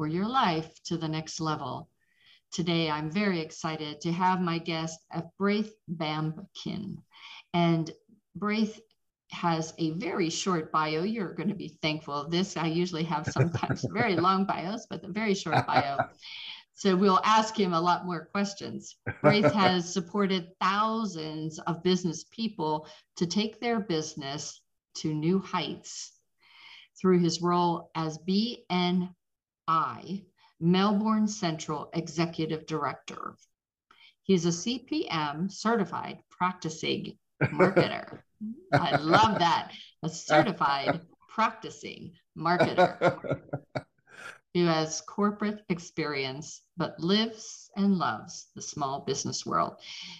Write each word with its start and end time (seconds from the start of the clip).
or 0.00 0.08
your 0.08 0.26
life 0.26 0.82
to 0.84 0.96
the 0.96 1.08
next 1.08 1.40
level. 1.40 1.88
Today, 2.52 2.90
I'm 2.90 3.10
very 3.10 3.40
excited 3.40 4.00
to 4.00 4.12
have 4.12 4.40
my 4.40 4.56
guest, 4.56 4.98
Braith 5.38 5.74
Bamkin. 5.88 6.96
And 7.52 7.90
Braith 8.34 8.80
has 9.30 9.74
a 9.78 9.90
very 9.90 10.30
short 10.30 10.72
bio. 10.72 11.02
You're 11.02 11.34
going 11.34 11.50
to 11.50 11.54
be 11.54 11.76
thankful 11.82 12.14
of 12.14 12.30
this. 12.30 12.56
I 12.56 12.66
usually 12.68 13.04
have 13.04 13.26
sometimes 13.26 13.84
very 13.92 14.16
long 14.16 14.46
bios, 14.46 14.86
but 14.88 15.04
a 15.04 15.08
very 15.08 15.34
short 15.34 15.66
bio. 15.66 15.98
So 16.72 16.96
we'll 16.96 17.20
ask 17.26 17.60
him 17.60 17.74
a 17.74 17.80
lot 17.80 18.06
more 18.06 18.24
questions. 18.32 18.96
Braith 19.20 19.52
has 19.52 19.92
supported 19.92 20.48
thousands 20.62 21.58
of 21.58 21.82
business 21.82 22.24
people 22.30 22.86
to 23.16 23.26
take 23.26 23.60
their 23.60 23.80
business 23.80 24.62
to 24.94 25.12
new 25.12 25.40
heights 25.40 26.12
through 26.98 27.18
his 27.18 27.42
role 27.42 27.90
as 27.94 28.16
BN 28.26 29.10
I, 29.70 30.24
Melbourne 30.58 31.28
Central 31.28 31.90
Executive 31.94 32.66
Director. 32.66 33.36
He's 34.24 34.44
a 34.44 34.48
CPM 34.48 35.48
certified 35.48 36.18
practicing 36.28 37.16
marketer. 37.40 38.18
I 38.72 38.96
love 38.96 39.38
that. 39.38 39.70
A 40.02 40.08
certified 40.08 41.02
practicing 41.28 42.14
marketer 42.36 43.42
who 44.54 44.64
has 44.64 45.02
corporate 45.02 45.62
experience 45.68 46.62
but 46.76 46.98
lives 46.98 47.70
and 47.76 47.96
loves 47.96 48.48
the 48.56 48.62
small 48.62 49.04
business 49.06 49.46
world. 49.46 49.74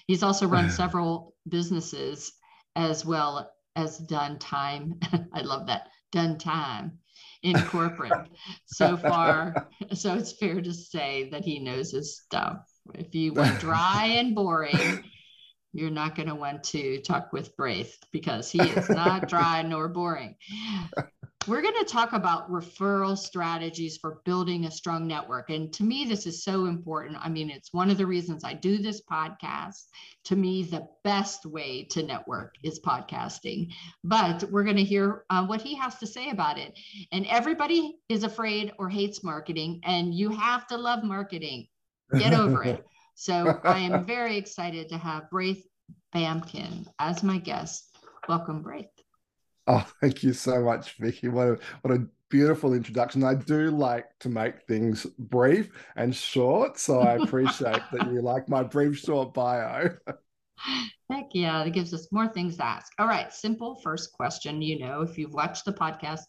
He's 0.06 0.22
also 0.22 0.46
run 0.46 0.70
several 0.70 1.34
businesses 1.48 2.34
as 2.76 3.04
well 3.04 3.50
as 3.74 3.98
done 3.98 4.38
time. 4.38 5.00
I 5.32 5.40
love 5.40 5.66
that. 5.66 5.88
Done 6.12 6.38
time 6.38 7.00
in 7.42 7.60
corporate 7.62 8.28
so 8.66 8.96
far. 8.96 9.68
So 9.94 10.14
it's 10.14 10.32
fair 10.32 10.60
to 10.60 10.72
say 10.72 11.28
that 11.30 11.44
he 11.44 11.58
knows 11.58 11.90
his 11.90 12.16
stuff. 12.16 12.58
If 12.94 13.14
you 13.14 13.32
want 13.32 13.60
dry 13.60 14.06
and 14.16 14.34
boring, 14.34 15.04
you're 15.72 15.90
not 15.90 16.16
going 16.16 16.28
to 16.28 16.34
want 16.34 16.64
to 16.64 17.00
talk 17.00 17.32
with 17.32 17.56
Braith 17.56 17.96
because 18.12 18.50
he 18.50 18.60
is 18.60 18.88
not 18.88 19.28
dry 19.28 19.62
nor 19.62 19.88
boring. 19.88 20.36
We're 21.46 21.62
going 21.62 21.78
to 21.78 21.90
talk 21.90 22.12
about 22.12 22.50
referral 22.50 23.16
strategies 23.16 23.96
for 23.96 24.20
building 24.26 24.66
a 24.66 24.70
strong 24.70 25.06
network. 25.06 25.48
And 25.48 25.72
to 25.72 25.82
me, 25.82 26.04
this 26.04 26.26
is 26.26 26.44
so 26.44 26.66
important. 26.66 27.16
I 27.18 27.30
mean, 27.30 27.48
it's 27.48 27.72
one 27.72 27.90
of 27.90 27.96
the 27.96 28.06
reasons 28.06 28.44
I 28.44 28.52
do 28.52 28.76
this 28.76 29.00
podcast. 29.10 29.84
To 30.24 30.36
me, 30.36 30.64
the 30.64 30.86
best 31.02 31.46
way 31.46 31.84
to 31.92 32.02
network 32.02 32.56
is 32.62 32.78
podcasting. 32.80 33.72
But 34.04 34.44
we're 34.50 34.64
going 34.64 34.76
to 34.76 34.84
hear 34.84 35.24
uh, 35.30 35.46
what 35.46 35.62
he 35.62 35.74
has 35.76 35.96
to 36.00 36.06
say 36.06 36.28
about 36.28 36.58
it. 36.58 36.78
And 37.10 37.26
everybody 37.26 37.96
is 38.10 38.22
afraid 38.22 38.72
or 38.78 38.90
hates 38.90 39.24
marketing, 39.24 39.80
and 39.84 40.14
you 40.14 40.28
have 40.30 40.66
to 40.66 40.76
love 40.76 41.04
marketing. 41.04 41.68
Get 42.16 42.34
over 42.34 42.62
it. 42.64 42.84
So 43.16 43.60
I 43.64 43.80
am 43.80 44.06
very 44.06 44.38
excited 44.38 44.88
to 44.88 44.96
have 44.96 45.28
Braith 45.28 45.66
Bamkin 46.14 46.86
as 46.98 47.22
my 47.22 47.36
guest. 47.36 47.94
Welcome, 48.28 48.62
Braith. 48.62 48.99
Oh, 49.72 49.86
thank 50.00 50.24
you 50.24 50.32
so 50.32 50.64
much, 50.64 50.96
Vicki. 50.98 51.28
What 51.28 51.46
a 51.46 51.58
what 51.82 51.94
a 51.94 52.04
beautiful 52.28 52.74
introduction. 52.74 53.22
I 53.22 53.34
do 53.34 53.70
like 53.70 54.06
to 54.18 54.28
make 54.28 54.62
things 54.66 55.06
brief 55.16 55.70
and 55.94 56.14
short, 56.14 56.76
so 56.76 56.98
I 56.98 57.14
appreciate 57.14 57.80
that 57.92 58.12
you 58.12 58.20
like 58.20 58.48
my 58.48 58.64
brief, 58.64 58.98
short 58.98 59.32
bio. 59.32 59.90
Heck 61.10 61.28
yeah, 61.32 61.62
it 61.62 61.72
gives 61.72 61.94
us 61.94 62.08
more 62.10 62.26
things 62.26 62.56
to 62.56 62.66
ask. 62.66 62.92
All 62.98 63.06
right, 63.06 63.32
simple 63.32 63.76
first 63.76 64.12
question. 64.12 64.60
You 64.60 64.80
know, 64.80 65.02
if 65.02 65.16
you've 65.16 65.34
watched 65.34 65.64
the 65.64 65.72
podcast, 65.72 66.22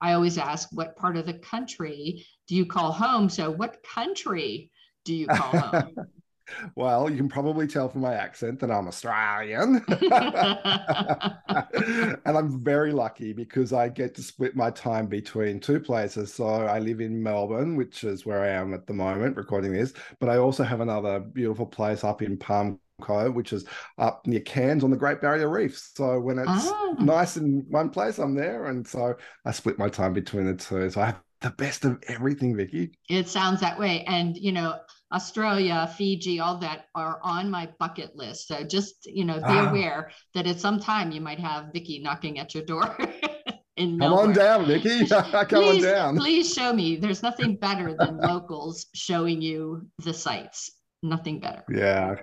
I 0.00 0.12
always 0.12 0.38
ask, 0.38 0.68
what 0.70 0.96
part 0.96 1.16
of 1.16 1.26
the 1.26 1.34
country 1.40 2.24
do 2.46 2.54
you 2.54 2.66
call 2.66 2.92
home? 2.92 3.28
So, 3.28 3.50
what 3.50 3.82
country 3.82 4.70
do 5.04 5.12
you 5.12 5.26
call 5.26 5.58
home? 5.58 5.96
Well, 6.74 7.10
you 7.10 7.16
can 7.16 7.28
probably 7.28 7.66
tell 7.66 7.88
from 7.88 8.02
my 8.02 8.14
accent 8.14 8.60
that 8.60 8.70
I'm 8.70 8.88
Australian. 8.88 9.84
and 12.24 12.36
I'm 12.36 12.62
very 12.62 12.92
lucky 12.92 13.32
because 13.32 13.72
I 13.72 13.88
get 13.88 14.14
to 14.16 14.22
split 14.22 14.56
my 14.56 14.70
time 14.70 15.06
between 15.06 15.60
two 15.60 15.80
places. 15.80 16.32
So 16.32 16.46
I 16.46 16.78
live 16.78 17.00
in 17.00 17.22
Melbourne, 17.22 17.76
which 17.76 18.04
is 18.04 18.24
where 18.24 18.42
I 18.42 18.48
am 18.48 18.74
at 18.74 18.86
the 18.86 18.94
moment 18.94 19.36
recording 19.36 19.72
this, 19.72 19.92
but 20.20 20.28
I 20.28 20.38
also 20.38 20.62
have 20.62 20.80
another 20.80 21.20
beautiful 21.20 21.66
place 21.66 22.04
up 22.04 22.22
in 22.22 22.36
Palm 22.36 22.78
Cove, 23.00 23.34
which 23.34 23.52
is 23.52 23.64
up 23.98 24.26
near 24.26 24.40
Cairns 24.40 24.84
on 24.84 24.90
the 24.90 24.96
Great 24.96 25.20
Barrier 25.20 25.48
Reef. 25.48 25.78
So 25.94 26.20
when 26.20 26.38
it's 26.38 26.48
ah. 26.48 26.94
nice 26.98 27.36
in 27.36 27.64
one 27.68 27.90
place, 27.90 28.18
I'm 28.18 28.34
there. 28.34 28.66
And 28.66 28.86
so 28.86 29.14
I 29.44 29.52
split 29.52 29.78
my 29.78 29.88
time 29.88 30.12
between 30.12 30.46
the 30.46 30.54
two. 30.54 30.90
So 30.90 31.00
I 31.00 31.06
have 31.06 31.20
the 31.40 31.50
best 31.50 31.84
of 31.84 32.02
everything, 32.08 32.56
Vicki. 32.56 32.92
It 33.08 33.28
sounds 33.28 33.60
that 33.60 33.78
way. 33.78 34.04
And, 34.06 34.36
you 34.36 34.52
know, 34.52 34.78
Australia, 35.12 35.92
Fiji, 35.96 36.40
all 36.40 36.58
that 36.58 36.86
are 36.94 37.20
on 37.22 37.50
my 37.50 37.68
bucket 37.78 38.16
list. 38.16 38.48
So 38.48 38.64
just, 38.64 39.06
you 39.06 39.24
know, 39.24 39.36
be 39.36 39.44
ah. 39.44 39.70
aware 39.70 40.10
that 40.34 40.46
at 40.46 40.60
some 40.60 40.80
time 40.80 41.12
you 41.12 41.20
might 41.20 41.38
have 41.38 41.72
Vicki 41.72 42.00
knocking 42.00 42.38
at 42.38 42.54
your 42.54 42.64
door. 42.64 42.96
in 43.76 43.98
Come 43.98 44.12
on 44.12 44.32
down, 44.32 44.66
Vicki. 44.66 45.06
Come 45.06 45.46
please, 45.46 45.84
on 45.84 45.92
down. 45.92 46.16
Please 46.16 46.52
show 46.52 46.72
me. 46.72 46.96
There's 46.96 47.22
nothing 47.22 47.56
better 47.56 47.94
than 47.98 48.18
locals 48.18 48.86
showing 48.94 49.40
you 49.40 49.86
the 50.04 50.14
sites. 50.14 50.72
Nothing 51.02 51.40
better. 51.40 51.64
Yeah. 51.70 52.16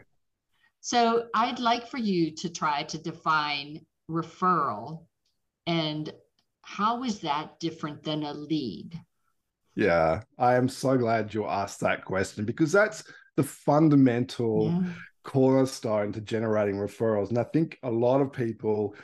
So 0.82 1.28
I'd 1.34 1.60
like 1.60 1.88
for 1.88 1.98
you 1.98 2.36
to 2.38 2.50
try 2.50 2.84
to 2.84 2.98
define 2.98 3.86
referral 4.10 5.06
and 5.66 6.12
how 6.62 7.04
is 7.04 7.20
that 7.20 7.60
different 7.60 8.04
than 8.04 8.24
a 8.24 8.34
lead? 8.34 9.00
Yeah, 9.76 10.22
I 10.38 10.56
am 10.56 10.70
so 10.70 10.98
glad 10.98 11.34
you 11.34 11.46
asked 11.46 11.80
that 11.80 12.06
question 12.06 12.46
because 12.46 12.72
that's 12.72 13.04
the 13.36 13.44
fundamental 13.44 14.72
yeah. 14.72 14.90
cornerstone 15.24 16.12
to 16.14 16.22
generating 16.22 16.76
referrals. 16.76 17.30
And 17.30 17.40
I 17.40 17.44
think 17.44 17.80
a 17.82 17.90
lot 17.90 18.22
of 18.22 18.32
people, 18.32 18.96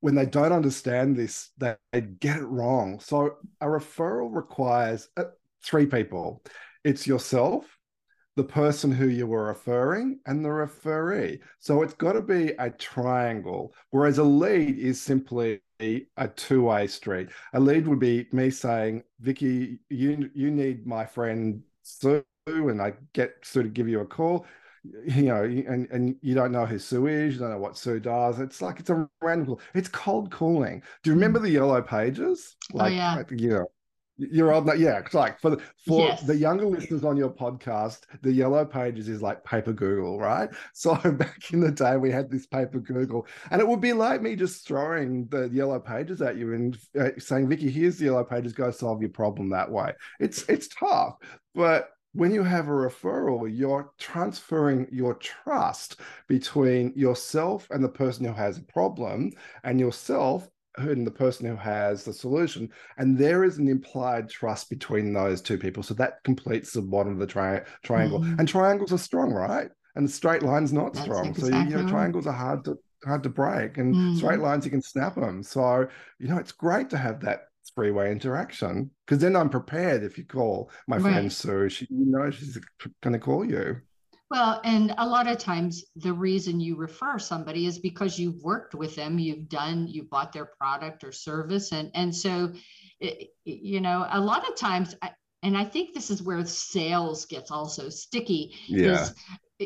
when 0.00 0.14
they 0.14 0.26
don't 0.26 0.52
understand 0.52 1.16
this, 1.16 1.50
they, 1.58 1.74
they 1.92 2.02
get 2.02 2.36
it 2.36 2.44
wrong. 2.44 3.00
So 3.00 3.36
a 3.60 3.66
referral 3.66 4.34
requires 4.34 5.08
uh, 5.16 5.24
three 5.64 5.86
people 5.86 6.42
it's 6.84 7.06
yourself, 7.06 7.66
the 8.36 8.44
person 8.44 8.92
who 8.92 9.08
you 9.08 9.26
were 9.26 9.46
referring, 9.46 10.20
and 10.26 10.44
the 10.44 10.50
referee. 10.50 11.40
So 11.58 11.82
it's 11.82 11.94
got 11.94 12.12
to 12.12 12.22
be 12.22 12.52
a 12.58 12.70
triangle, 12.70 13.74
whereas 13.90 14.18
a 14.18 14.24
lead 14.24 14.78
is 14.78 15.00
simply 15.00 15.60
a 15.80 16.28
two-way 16.34 16.86
street. 16.86 17.28
A 17.52 17.60
lead 17.60 17.86
would 17.86 18.00
be 18.00 18.26
me 18.32 18.50
saying, 18.50 19.04
Vicki, 19.20 19.78
you 19.88 20.30
you 20.34 20.50
need 20.50 20.86
my 20.86 21.04
friend 21.06 21.62
Sue, 21.82 22.24
and 22.46 22.82
I 22.82 22.94
get 23.12 23.34
Sue 23.42 23.62
to 23.62 23.68
give 23.68 23.88
you 23.88 24.00
a 24.00 24.06
call. 24.06 24.46
You 25.06 25.22
know, 25.24 25.42
and 25.42 25.88
and 25.90 26.16
you 26.22 26.34
don't 26.34 26.52
know 26.52 26.64
who 26.64 26.78
Sue 26.78 27.06
is, 27.08 27.34
you 27.34 27.40
don't 27.40 27.50
know 27.50 27.58
what 27.58 27.76
Sue 27.76 28.00
does. 28.00 28.40
It's 28.40 28.62
like 28.62 28.80
it's 28.80 28.90
a 28.90 29.08
random. 29.20 29.56
It's 29.74 29.88
cold 29.88 30.30
calling. 30.30 30.82
Do 31.02 31.10
you 31.10 31.14
remember 31.14 31.38
the 31.38 31.50
yellow 31.50 31.82
pages? 31.82 32.56
Oh, 32.74 32.78
like, 32.78 32.92
oh 32.92 32.96
yeah. 32.96 33.14
Like, 33.16 33.30
you 33.32 33.50
know, 33.50 33.66
you're 34.18 34.52
old, 34.52 34.68
yeah. 34.78 34.98
It's 34.98 35.14
like 35.14 35.40
for 35.40 35.50
the, 35.50 35.62
for 35.86 36.08
yes. 36.08 36.22
the 36.22 36.36
younger 36.36 36.66
listeners 36.66 37.04
on 37.04 37.16
your 37.16 37.30
podcast, 37.30 38.00
the 38.22 38.32
yellow 38.32 38.64
pages 38.64 39.08
is 39.08 39.22
like 39.22 39.44
paper 39.44 39.72
Google, 39.72 40.18
right? 40.18 40.50
So 40.74 40.94
back 40.94 41.52
in 41.52 41.60
the 41.60 41.70
day, 41.70 41.96
we 41.96 42.10
had 42.10 42.30
this 42.30 42.46
paper 42.46 42.78
Google, 42.78 43.26
and 43.50 43.60
it 43.60 43.66
would 43.66 43.80
be 43.80 43.92
like 43.92 44.22
me 44.22 44.36
just 44.36 44.66
throwing 44.66 45.26
the 45.28 45.48
yellow 45.48 45.80
pages 45.80 46.20
at 46.22 46.36
you 46.36 46.52
and 46.54 46.78
uh, 46.98 47.10
saying, 47.18 47.48
"Vicki, 47.48 47.70
here's 47.70 47.98
the 47.98 48.06
yellow 48.06 48.24
pages. 48.24 48.52
Go 48.52 48.70
solve 48.70 49.00
your 49.00 49.10
problem 49.10 49.50
that 49.50 49.70
way." 49.70 49.92
It's 50.20 50.48
it's 50.48 50.68
tough, 50.68 51.16
but 51.54 51.90
when 52.12 52.32
you 52.32 52.42
have 52.42 52.68
a 52.68 52.72
referral, 52.72 53.48
you're 53.50 53.92
transferring 53.98 54.88
your 54.90 55.14
trust 55.14 56.00
between 56.26 56.92
yourself 56.96 57.68
and 57.70 57.84
the 57.84 57.88
person 57.88 58.24
who 58.24 58.32
has 58.32 58.58
a 58.58 58.62
problem 58.62 59.32
and 59.62 59.78
yourself 59.78 60.48
and 60.78 61.06
the 61.06 61.10
person 61.10 61.46
who 61.46 61.56
has 61.56 62.04
the 62.04 62.12
solution. 62.12 62.70
And 62.96 63.16
there 63.16 63.44
is 63.44 63.58
an 63.58 63.68
implied 63.68 64.28
trust 64.28 64.70
between 64.70 65.12
those 65.12 65.40
two 65.40 65.58
people. 65.58 65.82
So 65.82 65.94
that 65.94 66.22
completes 66.24 66.72
the 66.72 66.82
bottom 66.82 67.12
of 67.12 67.18
the 67.18 67.26
tri- 67.26 67.62
triangle. 67.82 68.20
Mm. 68.20 68.38
And 68.38 68.48
triangles 68.48 68.92
are 68.92 68.98
strong, 68.98 69.32
right? 69.32 69.68
And 69.96 70.10
straight 70.10 70.42
line's 70.42 70.72
not 70.72 70.94
That's 70.94 71.04
strong. 71.04 71.26
Exactly 71.28 71.50
so, 71.50 71.58
you 71.58 71.82
know, 71.82 71.88
triangles 71.88 72.26
are 72.26 72.32
hard 72.32 72.64
to 72.64 72.78
hard 73.04 73.22
to 73.22 73.28
break 73.28 73.78
and 73.78 73.94
mm. 73.94 74.16
straight 74.16 74.40
lines 74.40 74.64
you 74.64 74.72
can 74.72 74.82
snap 74.82 75.14
them 75.14 75.40
so 75.40 75.86
you 76.18 76.26
know 76.26 76.36
it's 76.36 76.50
great 76.50 76.90
to 76.90 76.98
have 76.98 77.20
that 77.20 77.42
three-way 77.74 78.10
interaction 78.10 78.90
because 79.06 79.20
then 79.20 79.36
I'm 79.36 79.48
prepared 79.48 80.02
if 80.02 80.18
you 80.18 80.24
call 80.24 80.70
my 80.86 80.96
right. 80.96 81.02
friend 81.12 81.32
Sue, 81.32 81.68
she 81.68 81.86
you 81.90 82.06
know 82.06 82.30
she's 82.30 82.58
going 83.02 83.12
to 83.12 83.18
call 83.18 83.44
you. 83.44 83.80
Well, 84.30 84.60
and 84.62 84.94
a 84.98 85.06
lot 85.06 85.26
of 85.26 85.38
times 85.38 85.84
the 85.96 86.12
reason 86.12 86.60
you 86.60 86.76
refer 86.76 87.18
somebody 87.18 87.66
is 87.66 87.78
because 87.78 88.18
you've 88.18 88.42
worked 88.42 88.74
with 88.74 88.94
them, 88.94 89.18
you've 89.18 89.48
done, 89.48 89.88
you 89.88 90.02
bought 90.02 90.32
their 90.32 90.44
product 90.44 91.02
or 91.02 91.12
service, 91.12 91.72
and 91.72 91.90
and 91.94 92.14
so, 92.14 92.52
it, 93.00 93.30
you 93.44 93.80
know, 93.80 94.06
a 94.10 94.20
lot 94.20 94.46
of 94.46 94.54
times, 94.54 94.94
and 95.42 95.56
I 95.56 95.64
think 95.64 95.94
this 95.94 96.10
is 96.10 96.22
where 96.22 96.44
sales 96.44 97.24
gets 97.24 97.50
also 97.50 97.88
sticky. 97.88 98.54
Yeah. 98.66 99.02
Is 99.02 99.14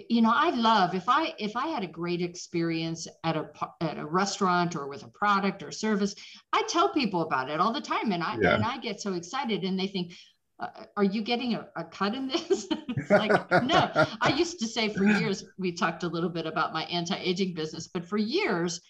you 0.09 0.23
know 0.23 0.33
i 0.35 0.51
love 0.51 0.95
if 0.95 1.07
i 1.07 1.35
if 1.39 1.55
i 1.55 1.67
had 1.67 1.83
a 1.83 1.87
great 1.87 2.23
experience 2.23 3.07
at 3.25 3.37
a 3.37 3.51
at 3.83 3.99
a 3.99 4.07
restaurant 4.07 4.75
or 4.75 4.89
with 4.89 5.05
a 5.05 5.09
product 5.09 5.63
or 5.63 5.71
service 5.71 6.15
i 6.53 6.63
tell 6.67 6.89
people 6.95 7.21
about 7.21 7.51
it 7.51 7.61
all 7.61 7.73
the 7.73 7.81
time 7.81 8.11
and 8.11 8.23
i 8.23 8.39
yeah. 8.41 8.55
and 8.55 8.65
i 8.65 8.79
get 8.79 9.01
so 9.01 9.13
excited 9.13 9.65
and 9.65 9.79
they 9.79 9.87
think 9.87 10.15
uh, 10.61 10.69
are 10.97 11.05
you 11.05 11.23
getting 11.23 11.55
a, 11.55 11.69
a 11.77 11.85
cut 11.85 12.15
in 12.15 12.29
this 12.29 12.69
like 13.11 13.33
no 13.65 13.91
i 14.21 14.35
used 14.37 14.59
to 14.59 14.67
say 14.67 14.89
for 14.89 15.05
years 15.05 15.45
we 15.59 15.73
talked 15.73 16.03
a 16.03 16.09
little 16.09 16.31
bit 16.31 16.47
about 16.47 16.73
my 16.73 16.85
anti-aging 16.85 17.55
business 17.55 17.89
but 17.89 18.05
for 18.05 18.19
years 18.19 18.81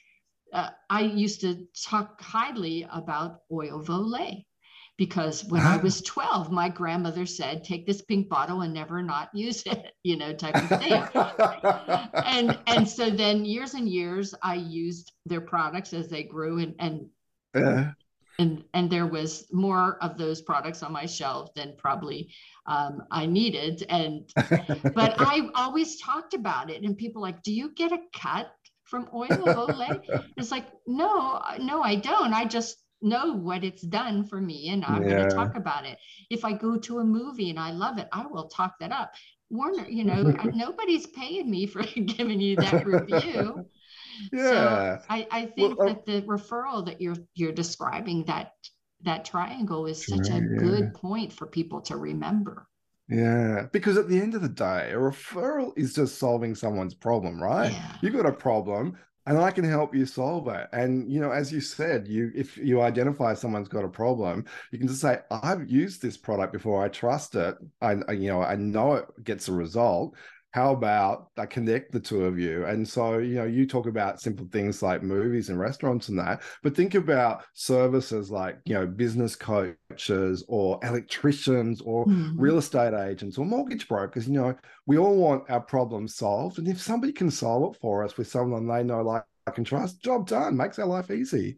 uh, 0.53 0.71
i 0.91 1.01
used 1.01 1.41
to 1.41 1.67
talk 1.85 2.21
highly 2.21 2.87
about 2.93 3.41
oil 3.51 3.83
Olay 3.85 4.45
because 4.99 5.45
when 5.47 5.63
I 5.63 5.79
was 5.79 6.01
12, 6.03 6.53
my 6.53 6.69
grandmother 6.69 7.27
said, 7.27 7.65
take 7.65 7.87
this 7.87 8.03
pink 8.03 8.29
bottle 8.29 8.61
and 8.61 8.73
never 8.73 9.03
not 9.03 9.31
use 9.35 9.63
it, 9.67 9.93
you 10.03 10.17
know, 10.17 10.33
type 10.33 10.55
of 10.55 10.81
thing. 10.81 11.03
and 12.25 12.59
and 12.67 12.89
so 12.89 13.11
then 13.11 13.45
years 13.45 13.75
and 13.75 13.89
years 13.89 14.35
I 14.43 14.55
used 14.55 15.13
their 15.27 15.41
products 15.41 15.93
as 15.93 16.09
they 16.09 16.23
grew 16.23 16.59
and 16.59 16.75
and 16.79 17.07
uh. 17.55 17.91
And 18.39 18.65
and 18.75 18.91
there 18.91 19.07
was 19.07 19.47
more 19.53 19.99
of 20.01 20.17
those 20.17 20.41
products 20.41 20.83
on 20.83 20.93
my 20.93 21.07
shelf 21.07 21.53
than 21.55 21.75
probably 21.77 22.31
um, 22.67 23.03
I 23.11 23.27
needed. 23.27 23.85
And 23.89 24.31
but 24.37 25.15
I 25.19 25.51
always 25.55 26.01
talked 26.01 26.35
about 26.35 26.71
it 26.71 26.83
and 26.83 26.97
people 26.97 27.23
like, 27.23 27.43
do 27.43 27.53
you 27.53 27.73
get 27.75 27.93
a 27.93 27.99
cut 28.15 28.53
from 28.85 29.09
oil 29.15 29.49
of 29.49 29.69
Olay? 29.69 30.01
It's 30.37 30.51
like, 30.51 30.67
no, 30.87 31.41
no, 31.59 31.83
I 31.83 31.97
don't. 31.97 32.33
I 32.33 32.45
just 32.45 32.79
know 33.01 33.33
what 33.33 33.65
it's 33.65 33.83
done 33.83 34.25
for 34.25 34.41
me 34.41 34.69
and 34.69 34.85
I'm 34.85 35.03
yeah. 35.03 35.09
going 35.11 35.29
to 35.29 35.35
talk 35.35 35.57
about 35.57 35.85
it. 35.85 35.99
If 36.31 36.45
I 36.45 36.53
go 36.53 36.77
to 36.79 37.01
a 37.01 37.05
movie 37.05 37.51
and 37.51 37.59
I 37.59 37.73
love 37.73 37.99
it, 37.99 38.09
I 38.13 38.27
will 38.27 38.49
talk 38.49 38.79
that 38.81 38.93
up. 38.93 39.13
Warner, 39.51 39.87
you 39.89 40.05
know, 40.05 40.23
nobody's 40.55 41.07
paying 41.07 41.51
me 41.51 41.67
for 41.67 41.83
giving 41.83 42.41
you 42.41 42.57
that 42.57 42.87
review. 42.87 43.67
Yeah. 44.33 44.99
So 44.99 45.05
I, 45.09 45.27
I 45.31 45.47
think 45.47 45.79
well, 45.79 45.89
uh, 45.89 45.93
that 45.93 46.07
the 46.07 46.23
referral 46.23 46.85
that 46.87 47.01
you're 47.01 47.17
you're 47.35 47.53
describing 47.53 48.25
that 48.25 48.53
that 49.05 49.25
triangle 49.25 49.87
is 49.87 50.07
such 50.07 50.29
a 50.29 50.35
yeah. 50.35 50.59
good 50.59 50.95
point 50.95 51.33
for 51.33 51.47
people 51.47 51.81
to 51.83 51.97
remember. 51.97 52.67
Yeah, 53.09 53.67
because 53.73 53.99
at 53.99 54.09
the 54.09 54.19
end 54.19 54.35
of 54.35 54.43
the 54.43 54.49
day, 54.49 54.93
a 54.93 54.97
referral 54.97 55.73
is 55.77 55.95
just 55.95 56.19
solving 56.19 56.55
someone's 56.55 56.95
problem, 56.95 57.43
right? 57.43 57.73
Yeah. 57.73 57.97
You 58.01 58.11
got 58.11 58.27
a 58.27 58.33
problem, 58.33 58.97
and 59.27 59.39
I 59.39 59.51
can 59.51 59.65
help 59.65 59.95
you 59.95 60.07
solve 60.07 60.49
it. 60.49 60.69
And 60.73 61.11
you 61.11 61.21
know, 61.21 61.31
as 61.31 61.53
you 61.53 61.61
said, 61.61 62.09
you 62.09 62.31
if 62.35 62.57
you 62.57 62.81
identify 62.81 63.35
someone's 63.35 63.69
got 63.69 63.85
a 63.85 63.89
problem, 63.89 64.45
you 64.71 64.79
can 64.79 64.89
just 64.89 65.01
say, 65.01 65.19
"I've 65.31 65.71
used 65.71 66.01
this 66.01 66.17
product 66.17 66.53
before. 66.53 66.83
I 66.83 66.89
trust 66.89 67.35
it. 67.35 67.57
I, 67.81 68.13
you 68.13 68.29
know, 68.29 68.43
I 68.43 68.57
know 68.57 68.95
it 68.95 69.25
gets 69.25 69.49
a 69.49 69.53
result 69.53 70.15
how 70.53 70.73
about 70.73 71.29
I 71.39 71.47
connect 71.47 71.93
the 71.93 72.01
two 72.01 72.27
of 72.27 72.39
you? 72.39 72.67
And 72.67 72.87
so, 72.87 73.19
you 73.19 73.37
know, 73.37 73.45
you 73.45 73.67
talk 73.67 73.87
about 73.87 74.21
simple 74.21 74.47
things 74.53 74.83
like 74.83 75.03
movies 75.03 75.49
and 75.49 75.59
restaurants 75.59 76.09
and 76.09 76.19
that, 76.19 76.43
but 76.63 76.77
think 76.77 76.95
about 76.95 77.45
services 77.55 78.31
like, 78.31 78.59
you 78.67 78.75
know, 78.75 78.87
business 78.87 79.35
coaches 79.35 80.45
or 80.49 80.79
electricians 80.83 81.81
or 81.81 82.05
mm-hmm. 82.05 82.39
real 82.39 82.59
estate 82.59 82.93
agents 82.93 83.39
or 83.39 83.47
mortgage 83.47 83.89
brokers. 83.89 84.29
You 84.29 84.35
know, 84.35 84.57
we 84.87 84.99
all 84.99 85.17
want 85.17 85.49
our 85.49 85.61
problems 85.61 86.17
solved. 86.17 86.59
And 86.59 86.69
if 86.69 86.81
somebody 86.81 87.15
can 87.15 87.31
solve 87.31 87.75
it 87.75 87.81
for 87.81 88.05
us 88.05 88.19
with 88.19 88.29
someone 88.29 88.69
they 88.69 88.85
know, 88.85 89.03
like, 89.03 89.25
I 89.47 89.51
can 89.51 89.65
trust, 89.65 90.03
job 90.03 90.29
done, 90.29 90.57
makes 90.57 90.79
our 90.79 90.87
life 90.87 91.11
easy. 91.11 91.57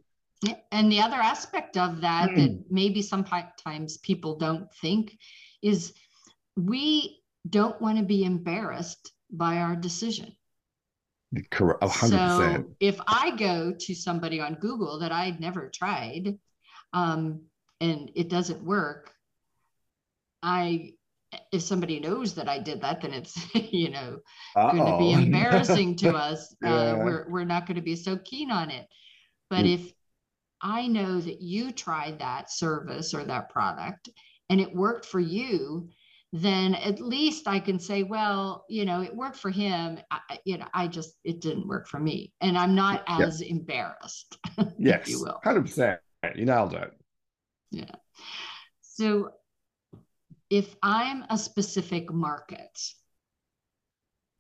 And 0.71 0.91
the 0.91 1.01
other 1.01 1.17
aspect 1.17 1.77
of 1.77 2.01
that 2.01 2.31
mm. 2.31 2.37
that 2.37 2.65
maybe 2.71 3.03
sometimes 3.03 3.97
people 3.99 4.37
don't 4.37 4.73
think 4.75 5.19
is 5.63 5.95
we 6.57 7.19
don't 7.49 7.81
want 7.81 7.99
to 7.99 8.05
be 8.05 8.25
embarrassed 8.25 9.13
by 9.31 9.59
our 9.59 9.77
decision. 9.77 10.35
Correct. 11.51 11.83
100%. 11.83 12.11
So 12.11 12.65
if 12.81 13.01
I 13.07 13.35
go 13.37 13.73
to 13.73 13.95
somebody 13.95 14.41
on 14.41 14.55
Google 14.55 15.01
that 15.01 15.13
I'd 15.13 15.41
never 15.41 15.69
tried 15.69 16.39
um, 16.93 17.43
and 17.81 18.11
it 18.15 18.29
doesn't 18.29 18.63
work, 18.63 19.13
I 20.43 20.93
if 21.51 21.63
somebody 21.63 21.99
knows 21.99 22.35
that 22.35 22.49
I 22.49 22.61
did 22.61 22.81
that, 22.83 23.01
then 23.01 23.13
it's 23.13 23.37
you 23.73 23.91
know 23.91 24.19
going 24.55 24.87
to 24.87 24.99
be 24.99 25.13
embarrassing 25.23 25.97
to 25.97 26.15
us. 26.15 26.55
Uh, 26.65 26.69
yeah. 26.69 26.75
Uh, 26.75 26.97
we're 26.99 27.27
we're 27.29 27.45
not 27.45 27.67
going 27.67 27.77
to 27.77 27.83
be 27.83 27.97
so 27.97 28.17
keen 28.19 28.51
on 28.51 28.71
it. 28.71 28.87
But 29.51 29.65
mm. 29.65 29.75
if 29.75 29.93
I 30.61 30.87
know 30.87 31.21
that 31.21 31.43
you 31.43 31.73
tried 31.73 32.21
that 32.21 32.51
service 32.51 33.13
or 33.13 33.25
that 33.25 33.51
product 33.51 34.09
and 34.49 34.61
it 34.61 34.75
worked 34.75 35.07
for 35.07 35.21
you, 35.21 35.91
then 36.37 36.75
at 36.75 37.01
least 37.01 37.47
I 37.47 37.61
can 37.61 37.79
say, 37.79 38.03
well, 38.03 38.65
you 38.69 38.85
know, 38.85 39.03
it 39.03 39.15
worked 39.15 39.37
for 39.37 39.51
him. 39.51 40.01
I, 40.11 40.41
you 40.45 40.59
know, 40.59 40.67
I 40.75 40.89
just 40.89 41.15
it 41.23 41.41
didn't 41.41 41.69
work 41.69 41.87
for 41.87 42.01
me, 42.01 42.33
and 42.41 42.59
I'm 42.59 42.75
not 42.75 43.05
as 43.07 43.41
yep. 43.41 43.51
embarrassed. 43.53 44.37
yes, 44.77 45.09
you 45.09 45.21
will. 45.21 45.39
Hundred 45.45 45.63
percent. 45.63 46.01
You 46.35 46.45
nailed 46.45 46.75
it. 46.75 46.91
Yeah. 47.71 47.95
So, 48.81 49.31
if 50.51 50.75
I'm 50.83 51.25
a 51.31 51.39
specific 51.39 52.13
market, 52.13 52.81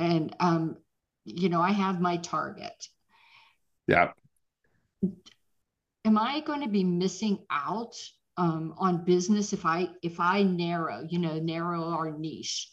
and 0.00 0.34
um, 0.40 0.78
you 1.24 1.48
know, 1.48 1.60
I 1.60 1.70
have 1.70 2.00
my 2.00 2.16
target. 2.16 2.88
Yeah. 3.86 4.10
Am 6.04 6.18
I 6.18 6.40
going 6.40 6.62
to 6.62 6.68
be 6.68 6.82
missing 6.82 7.38
out 7.52 7.94
um, 8.36 8.74
on 8.78 9.04
business 9.04 9.52
if 9.52 9.64
i 9.64 9.88
if 10.02 10.20
i 10.20 10.42
narrow 10.42 11.04
you 11.08 11.18
know 11.18 11.38
narrow 11.38 11.84
our 11.84 12.10
niche. 12.10 12.70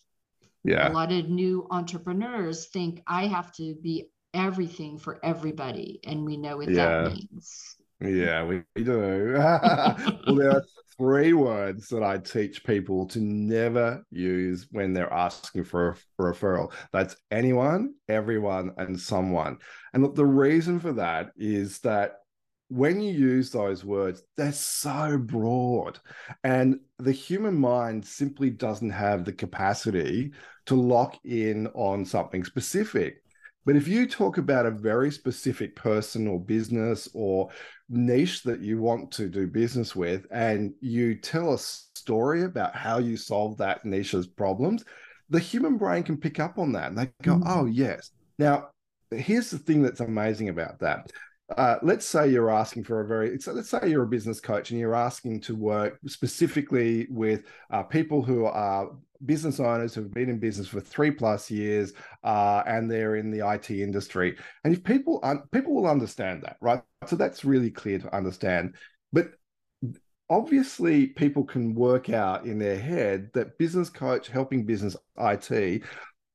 Yeah 0.64 0.90
a 0.90 0.94
lot 0.94 1.12
of 1.12 1.30
new 1.30 1.68
entrepreneurs 1.72 2.68
think 2.68 3.02
i 3.08 3.28
have 3.28 3.52
to 3.54 3.76
be 3.76 4.10
everything 4.34 4.98
for 4.98 5.20
everybody 5.24 6.00
and 6.06 6.24
we 6.24 6.38
know 6.38 6.58
what 6.58 6.70
yeah. 6.70 7.04
that 7.04 7.14
means. 7.14 7.76
Yeah 8.00 8.46
we 8.46 8.64
do. 8.76 9.36
Well 9.38 10.36
there 10.36 10.52
are 10.52 10.64
three 10.98 11.34
words 11.34 11.88
that 11.90 12.04
i 12.04 12.18
teach 12.18 12.64
people 12.64 13.08
to 13.08 13.20
never 13.20 14.04
use 14.12 14.68
when 14.72 14.94
they're 14.94 15.12
asking 15.12 15.64
for 15.64 15.90
a, 15.90 16.22
referral. 16.22 16.72
That's 16.94 17.16
anyone 17.32 17.96
everyone 18.08 18.74
and 18.78 19.00
someone. 19.00 19.58
And 19.94 20.04
look 20.04 20.16
the 20.16 20.26
reason 20.26 20.80
for 20.80 20.94
that 20.94 21.32
is 21.36 21.80
that 21.80 22.21
when 22.72 23.02
you 23.02 23.12
use 23.12 23.52
those 23.52 23.84
words, 23.84 24.24
they're 24.38 24.54
so 24.54 25.18
broad. 25.18 26.00
And 26.46 26.80
the 27.00 27.12
human 27.12 27.56
mind 27.56 28.06
simply 28.06 28.50
doesn't 28.50 28.92
have 28.92 29.26
the 29.26 29.34
capacity 29.34 30.32
to 30.68 30.76
lock 30.76 31.20
in 31.26 31.68
on 31.74 32.06
something 32.06 32.46
specific. 32.46 33.24
But 33.66 33.76
if 33.76 33.90
you 33.90 34.08
talk 34.08 34.38
about 34.38 34.66
a 34.66 34.72
very 34.72 35.12
specific 35.12 35.76
person 35.76 36.28
or 36.28 36.40
business 36.40 37.10
or 37.14 37.50
niche 37.90 38.44
that 38.44 38.62
you 38.62 38.80
want 38.80 39.12
to 39.12 39.28
do 39.28 39.48
business 39.48 39.94
with, 39.94 40.26
and 40.32 40.74
you 40.80 41.16
tell 41.16 41.54
a 41.54 41.60
story 41.60 42.44
about 42.44 42.74
how 42.74 43.00
you 43.00 43.18
solve 43.18 43.58
that 43.58 43.84
niche's 43.84 44.28
problems, 44.28 44.86
the 45.30 45.40
human 45.40 45.78
brain 45.78 46.04
can 46.04 46.16
pick 46.16 46.40
up 46.40 46.58
on 46.58 46.72
that 46.72 46.88
and 46.88 46.98
they 46.98 47.12
go, 47.22 47.34
mm-hmm. 47.34 47.48
oh, 47.48 47.66
yes. 47.66 48.12
Now, 48.40 48.70
here's 49.12 49.50
the 49.50 49.60
thing 49.60 49.82
that's 49.82 50.00
amazing 50.00 50.48
about 50.48 50.80
that 50.80 51.12
uh, 51.58 51.80
let's 51.82 52.06
say 52.06 52.30
you're 52.30 52.50
asking 52.50 52.84
for 52.84 53.02
a 53.02 53.08
very 53.08 53.38
let's 53.48 53.70
say 53.70 53.90
you're 53.90 54.04
a 54.04 54.08
business 54.08 54.40
coach 54.40 54.72
and 54.72 54.80
you're 54.80 54.96
asking 54.96 55.42
to 55.42 55.56
work 55.56 56.00
specifically 56.08 57.08
with 57.10 57.44
uh, 57.72 57.84
people 57.84 58.22
who 58.22 58.46
are 58.46 58.92
business 59.26 59.60
owners 59.60 59.94
who've 59.94 60.14
been 60.14 60.30
in 60.30 60.40
business 60.40 60.68
for 60.68 60.82
three 60.82 61.12
plus 61.12 61.52
years 61.52 61.94
uh, 62.24 62.64
and 62.66 62.90
they're 62.90 63.16
in 63.16 63.32
the 63.32 63.48
IT 63.48 63.70
industry. 63.70 64.36
And 64.64 64.74
if 64.74 64.84
people 64.84 65.20
un- 65.24 65.44
people 65.52 65.74
will 65.74 65.88
understand 65.88 66.44
that, 66.44 66.58
right? 66.62 66.82
So 67.08 67.16
that's 67.16 67.46
really 67.46 67.72
clear 67.72 68.00
to 68.00 68.16
understand. 68.16 68.76
But 69.14 69.32
obviously 70.30 71.08
people 71.08 71.44
can 71.44 71.76
work 71.76 72.10
out 72.10 72.46
in 72.46 72.58
their 72.58 72.80
head 72.80 73.30
that 73.34 73.58
business 73.58 73.90
coach 73.90 74.30
helping 74.30 74.66
business 74.66 74.96
IT 75.18 75.84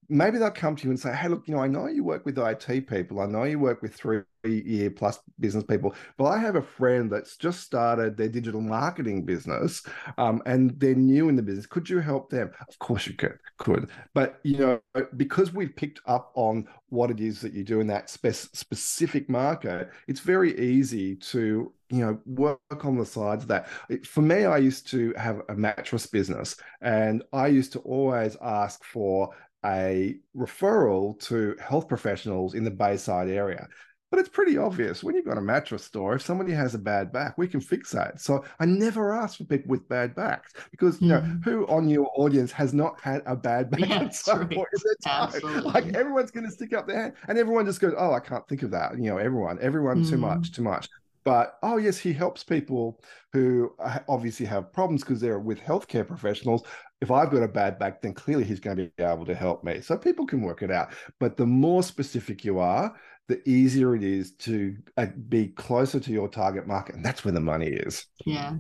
maybe 0.09 0.39
they'll 0.39 0.51
come 0.51 0.77
to 0.77 0.85
you 0.85 0.91
and 0.91 1.01
say, 1.01 1.15
Hey, 1.15 1.29
look, 1.29 1.47
you 1.47 1.55
know, 1.55 1.63
I 1.63 1.69
know 1.69 1.87
you 1.87 2.05
work 2.05 2.25
with 2.25 2.39
IT 2.39 2.87
people. 2.89 3.21
I 3.21 3.27
know 3.27 3.45
you 3.45 3.59
work 3.59 3.83
with 3.83 3.95
three 3.95 4.23
year 4.45 4.91
plus 4.91 5.19
business 5.41 5.65
people, 5.65 5.95
but 6.17 6.27
I 6.27 6.39
have 6.39 6.57
a 6.57 6.63
friend 6.63 7.11
that's 7.11 7.37
just 7.37 7.61
started 7.61 8.17
their 8.17 8.29
digital 8.29 8.61
marketing 8.61 9.25
business 9.25 9.83
um, 10.19 10.43
and 10.47 10.79
they're 10.79 10.95
new 10.95 11.29
in 11.29 11.37
the 11.37 11.43
business. 11.43 11.67
Could 11.67 11.89
you 11.89 11.99
help 11.99 12.31
them? 12.31 12.51
Of 12.69 12.79
course 12.79 13.07
you 13.07 13.15
could, 13.15 13.39
could. 13.59 13.91
But, 14.15 14.39
you 14.45 14.59
know, 14.59 14.81
because 15.17 15.53
we've 15.53 15.75
picked 15.75 16.01
up 16.07 16.33
on 16.35 16.67
what 16.89 17.11
it 17.11 17.21
is 17.21 17.41
that 17.41 17.53
you 17.53 17.65
do 17.65 17.81
in 17.81 17.87
that 17.89 18.09
spe- 18.09 18.55
specific 18.55 19.29
market, 19.29 19.91
it's 20.07 20.21
very 20.21 20.59
easy 20.59 21.17
to 21.17 21.73
you 21.89 22.01
know 22.05 22.19
work 22.27 22.85
on 22.85 22.99
the 22.99 23.07
sides 23.07 23.45
of 23.45 23.49
that 23.49 23.69
for 24.05 24.21
me 24.21 24.45
i 24.45 24.57
used 24.57 24.89
to 24.89 25.15
have 25.17 25.43
a 25.49 25.55
mattress 25.55 26.07
business 26.07 26.57
and 26.81 27.23
i 27.33 27.47
used 27.47 27.73
to 27.73 27.79
always 27.81 28.37
ask 28.43 28.83
for 28.83 29.31
a 29.65 30.17
referral 30.37 31.19
to 31.21 31.57
health 31.61 31.89
professionals 31.89 32.55
in 32.55 32.65
the 32.65 32.71
Bayside 32.71 33.29
area. 33.29 33.67
But 34.11 34.21
it's 34.21 34.29
pretty 34.29 34.57
obvious 34.57 35.03
when 35.03 35.17
you've 35.17 35.25
got 35.27 35.37
a 35.37 35.43
mattress 35.43 35.85
store, 35.85 36.15
if 36.15 36.23
somebody 36.23 36.53
has 36.53 36.77
a 36.77 36.79
bad 36.79 37.13
back, 37.13 37.37
we 37.37 37.49
can 37.49 37.61
fix 37.61 37.91
that. 37.91 38.21
So 38.21 38.45
I 38.61 38.65
never 38.65 39.13
ask 39.13 39.39
for 39.39 39.45
people 39.45 39.69
with 39.69 39.89
bad 39.89 40.15
backs 40.15 40.53
because 40.71 41.03
you 41.03 41.11
mm-hmm. 41.11 41.29
know 41.29 41.41
who 41.43 41.67
on 41.67 41.89
your 41.89 42.09
audience 42.15 42.53
has 42.53 42.73
not 42.73 43.01
had 43.01 43.23
a 43.27 43.35
bad 43.35 43.69
back 43.69 43.81
yeah, 43.81 44.03
at 44.05 44.15
some 44.15 44.49
point 44.49 44.69
in 44.73 44.81
their 44.85 44.95
time. 45.05 45.23
Absolutely. 45.35 45.73
Like 45.73 45.87
everyone's 45.97 46.31
going 46.31 46.47
to 46.47 46.53
stick 46.53 46.73
up 46.73 46.87
their 46.87 47.03
hand, 47.03 47.15
and 47.27 47.37
everyone 47.37 47.67
just 47.67 47.81
goes, 47.81 47.95
"Oh, 47.99 48.13
I 48.13 48.21
can't 48.21 48.47
think 48.47 48.63
of 48.63 48.71
that." 48.71 48.97
You 48.97 49.11
know, 49.11 49.19
everyone, 49.19 49.59
everyone, 49.61 50.03
mm-hmm. 50.03 50.11
too 50.11 50.19
much, 50.19 50.53
too 50.53 50.63
much. 50.63 50.89
But 51.27 51.59
oh 51.65 51.77
yes, 51.77 51.99
he 51.99 52.13
helps 52.13 52.45
people 52.45 53.01
who 53.33 53.75
obviously 54.09 54.47
have 54.47 54.73
problems 54.73 55.03
because 55.03 55.21
they're 55.21 55.41
with 55.41 55.59
healthcare 55.59 56.07
professionals. 56.07 56.63
If 57.01 57.11
I've 57.11 57.33
got 57.33 57.43
a 57.43 57.49
bad 57.49 57.81
back, 57.81 58.01
then 58.01 58.15
clearly 58.15 58.45
he's 58.45 58.61
going 58.61 58.77
to 58.77 58.91
be 58.97 59.03
able 59.03 59.27
to 59.27 59.35
help 59.35 59.65
me. 59.65 59.81
So 59.81 59.99
people 59.99 60.25
can 60.25 60.41
work 60.41 60.63
it 60.63 60.71
out. 60.71 60.93
But 61.19 61.37
the 61.37 61.45
more 61.45 61.83
specific 61.83 62.45
you 62.45 62.61
are, 62.61 62.95
the 63.27 63.43
easier 63.45 63.97
it 63.97 64.05
is 64.05 64.37
to 64.37 64.77
uh, 64.99 65.07
be 65.29 65.49
closer 65.49 65.99
to 65.99 66.13
your 66.13 66.29
target 66.29 66.69
market, 66.69 66.95
and 66.95 67.05
that's 67.05 67.25
where 67.25 67.35
the 67.35 67.41
money 67.41 67.71
is. 67.71 68.07
Yeah. 68.25 68.59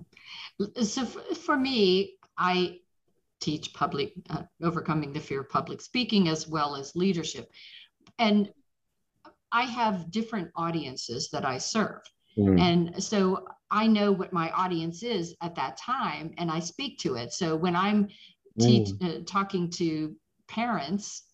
So 0.82 1.04
for 1.04 1.56
me, 1.56 2.18
I 2.36 2.80
teach 3.40 3.74
public 3.74 4.12
uh, 4.28 4.42
overcoming 4.60 5.12
the 5.12 5.20
fear 5.20 5.42
of 5.42 5.50
public 5.50 5.80
speaking 5.80 6.26
as 6.26 6.48
well 6.48 6.74
as 6.74 6.96
leadership, 6.96 7.48
and 8.18 8.50
I 9.52 9.62
have 9.62 10.10
different 10.10 10.50
audiences 10.56 11.30
that 11.30 11.44
I 11.44 11.58
serve. 11.58 12.00
Mm. 12.38 12.60
And 12.60 13.02
so 13.02 13.46
I 13.70 13.86
know 13.86 14.12
what 14.12 14.32
my 14.32 14.50
audience 14.50 15.02
is 15.02 15.34
at 15.42 15.54
that 15.56 15.76
time 15.76 16.34
and 16.38 16.50
I 16.50 16.60
speak 16.60 16.98
to 17.00 17.16
it. 17.16 17.32
So 17.32 17.56
when 17.56 17.74
I'm 17.74 18.08
teach, 18.60 18.88
mm. 18.88 19.20
uh, 19.20 19.24
talking 19.26 19.70
to 19.70 20.14
parents, 20.48 21.24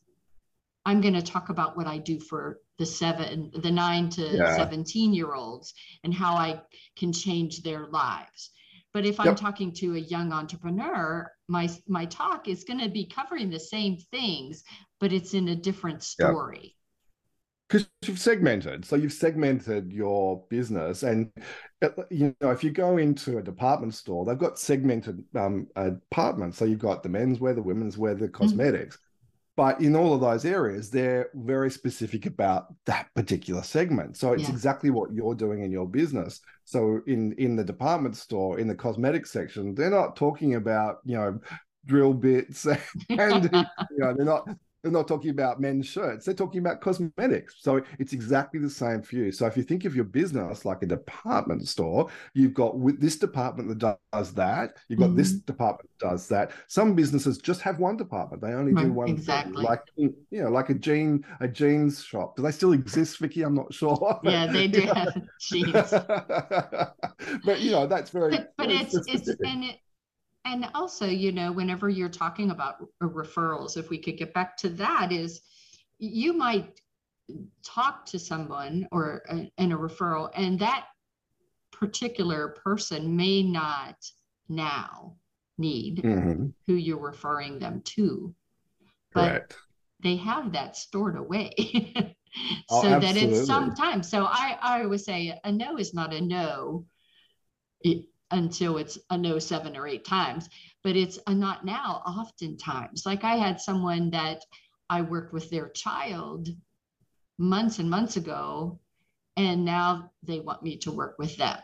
I'm 0.85 1.01
going 1.01 1.15
to 1.15 1.23
talk 1.23 1.49
about 1.49 1.77
what 1.77 1.87
I 1.87 1.99
do 1.99 2.19
for 2.19 2.61
the 2.79 2.87
seven, 2.87 3.53
the 3.55 3.71
nine 3.71 4.09
to 4.11 4.23
yeah. 4.23 4.57
17 4.57 5.15
year 5.15 5.35
olds 5.35 5.75
and 6.03 6.13
how 6.13 6.35
I 6.35 6.61
can 6.97 7.13
change 7.13 7.63
their 7.63 7.87
lives. 7.87 8.51
But 8.93 9.07
if 9.07 9.19
I'm 9.21 9.27
yep. 9.27 9.37
talking 9.37 9.73
to 9.75 9.95
a 9.95 9.99
young 9.99 10.33
entrepreneur, 10.33 11.31
my 11.49 11.71
my 11.89 12.05
talk 12.07 12.47
is 12.47 12.65
going 12.65 12.81
to 12.81 12.91
be 12.91 13.07
covering 13.07 13.49
the 13.49 13.61
same 13.61 13.97
things, 13.97 14.65
but 15.01 15.13
it's 15.13 15.33
in 15.33 15.49
a 15.49 15.57
different 15.57 16.03
story. 16.03 16.77
Because 17.73 17.89
you've 18.05 18.19
segmented 18.19 18.85
so 18.85 18.97
you've 18.97 19.15
segmented 19.15 19.93
your 19.93 20.45
business 20.51 21.05
and 21.05 21.33
uh, 21.81 21.89
you 22.11 22.35
know 22.41 22.51
if 22.51 22.63
you 22.63 22.71
go 22.71 22.99
into 22.99 23.39
a 23.39 23.43
department 23.43 23.95
store 23.95 24.27
they've 24.27 24.37
got 24.37 24.59
segmented 24.59 25.25
um, 25.35 25.67
departments 25.77 26.59
so 26.59 26.67
you've 26.67 26.79
got 26.79 27.03
the 27.03 27.09
men's 27.09 27.41
wear 27.41 27.55
the 27.55 27.63
women's 27.63 27.97
wear 27.97 28.15
the 28.15 28.27
mm-hmm. 28.27 28.35
cosmetics 28.35 28.97
mm-hmm. 28.97 29.05
but 29.57 29.81
in 29.81 29.97
all 29.97 30.13
of 30.13 30.21
those 30.21 30.45
areas 30.45 30.91
they're 30.91 31.31
very 31.35 31.71
specific 31.71 32.27
about 32.27 32.67
that 32.85 33.09
particular 33.15 33.63
segment 33.63 34.19
so 34.19 34.35
it's 34.35 34.43
yeah. 34.43 34.51
exactly 34.51 34.91
what 34.91 35.11
you're 35.15 35.35
doing 35.35 35.63
in 35.63 35.73
your 35.73 35.89
business 35.89 36.41
so 36.65 37.01
in 37.07 37.33
in 37.39 37.57
the 37.57 37.65
department 37.65 38.15
store 38.15 38.59
in 38.59 38.69
the 38.69 38.75
cosmetic 38.75 39.27
section 39.27 39.75
they're 39.75 39.89
not 39.89 40.15
talking 40.15 40.57
about 40.57 40.99
you 41.05 41.17
know 41.17 41.41
drill 41.87 42.13
bits 42.13 42.67
and 43.09 43.45
you 43.45 43.99
know 43.99 44.13
they're 44.15 44.27
not 44.27 44.47
they're 44.83 44.93
not 44.93 45.09
talking 45.09 45.31
about 45.31 45.61
men's 45.61 45.87
shirts 45.87 46.25
they're 46.25 46.35
talking 46.35 46.61
about 46.61 46.81
cosmetics. 46.81 47.57
So 47.61 47.83
it's 47.99 48.13
exactly 48.13 48.61
the 48.61 48.71
same 48.71 49.03
for 49.03 49.17
you. 49.17 49.33
So 49.33 49.47
if 49.47 49.57
you 49.57 49.63
think 49.63 49.85
of 49.85 49.95
your 49.95 50.05
business 50.05 50.65
like 50.65 50.83
a 50.83 50.87
department 50.87 51.69
store 51.69 52.09
you've 52.35 52.55
got 52.55 52.79
with 52.79 53.01
this 53.01 53.17
department 53.17 53.69
that 53.69 53.99
does 54.13 54.35
that 54.35 54.77
you've 54.89 54.99
got 54.99 55.09
mm-hmm. 55.09 55.17
this 55.17 55.33
department 55.33 55.89
that 55.99 56.11
does 56.11 56.29
that. 56.29 56.53
Some 56.67 56.95
businesses 56.95 57.39
just 57.39 57.61
have 57.63 57.79
one 57.79 57.97
department. 57.97 58.43
They 58.43 58.53
only 58.53 58.73
do 58.75 58.93
one 58.93 59.09
exactly. 59.09 59.55
thing. 59.55 59.65
like 59.65 59.83
you 59.97 60.15
know 60.31 60.51
like 60.51 60.71
a 60.71 60.75
jean 60.75 61.25
a 61.41 61.49
jeans 61.49 62.03
shop. 62.03 62.37
Do 62.37 62.43
they 62.43 62.53
still 62.53 62.73
exist 62.73 63.19
vicky? 63.19 63.43
I'm 63.43 63.55
not 63.55 63.73
sure. 63.73 64.21
Yeah 64.23 64.47
they 64.47 64.69
do. 64.69 64.83
have 64.83 65.23
jeans 65.41 65.91
but 67.45 67.61
you 67.61 67.71
know 67.71 67.87
that's 67.87 68.11
very 68.11 68.33
but, 68.33 68.53
but 68.57 68.71
it's 68.71 68.93
specific. 68.93 69.29
it's 69.29 69.41
and 69.45 69.65
it 69.65 69.79
and 70.45 70.69
also 70.75 71.07
you 71.07 71.33
know 71.33 71.53
whenever 71.53 71.89
you're 71.89 72.09
talking 72.09 72.51
about 72.51 72.87
referrals 73.03 73.77
if 73.77 73.91
we 73.91 73.99
could 73.99 74.17
get 74.17 74.35
back 74.35 74.57
to 74.57 74.69
that 74.69 75.13
is 75.13 75.43
you 75.99 76.33
might 76.33 76.81
talk 77.65 78.05
to 78.05 78.19
someone 78.19 78.87
or 78.91 79.23
a, 79.29 79.51
in 79.59 79.73
a 79.73 79.79
referral 79.79 80.31
and 80.35 80.59
that 80.59 80.87
particular 81.71 82.49
person 82.49 83.17
may 83.17 83.43
not 83.43 83.97
now 84.49 85.17
need 85.59 86.03
mm-hmm. 86.03 86.47
who 86.67 86.75
you're 86.75 86.99
referring 86.99 87.59
them 87.59 87.83
to. 87.85 88.35
But 89.13 89.55
they 90.03 90.17
have 90.17 90.53
that 90.53 90.77
stored 90.77 91.17
away. 91.17 92.15
Oh, 92.71 92.81
so 92.81 92.95
oh, 92.95 93.01
that 93.01 93.15
it's 93.15 93.45
sometimes 93.45 94.09
so 94.09 94.25
i 94.25 94.57
i 94.63 94.83
always 94.83 95.05
say 95.05 95.39
a 95.45 95.53
no 95.53 95.77
is 95.77 95.93
not 95.93 96.15
a 96.15 96.21
no. 96.23 96.87
It, 97.83 98.07
until 98.33 98.79
it's 98.79 98.99
a 99.11 99.19
no 99.19 99.39
seven 99.39 99.77
or 99.77 99.87
eight 99.87 100.05
times, 100.05 100.49
but 100.83 100.97
it's 100.97 101.19
a 101.27 101.35
not 101.35 101.65
now 101.65 102.03
oftentimes. 102.07 103.05
Like 103.07 103.25
I 103.25 103.37
had 103.37 103.61
someone 103.61 104.11
that 104.11 104.43
I 104.91 105.03
worked 105.03 105.33
with 105.33 105.51
their 105.51 105.69
child 105.71 106.49
months 107.39 107.79
and 107.79 107.89
months 107.89 108.17
ago, 108.17 108.81
and 109.37 109.65
now 109.65 110.11
they 110.23 110.41
want 110.41 110.63
me 110.63 110.79
to 110.79 110.93
work 110.93 111.17
with 111.19 111.37
them. 111.37 111.59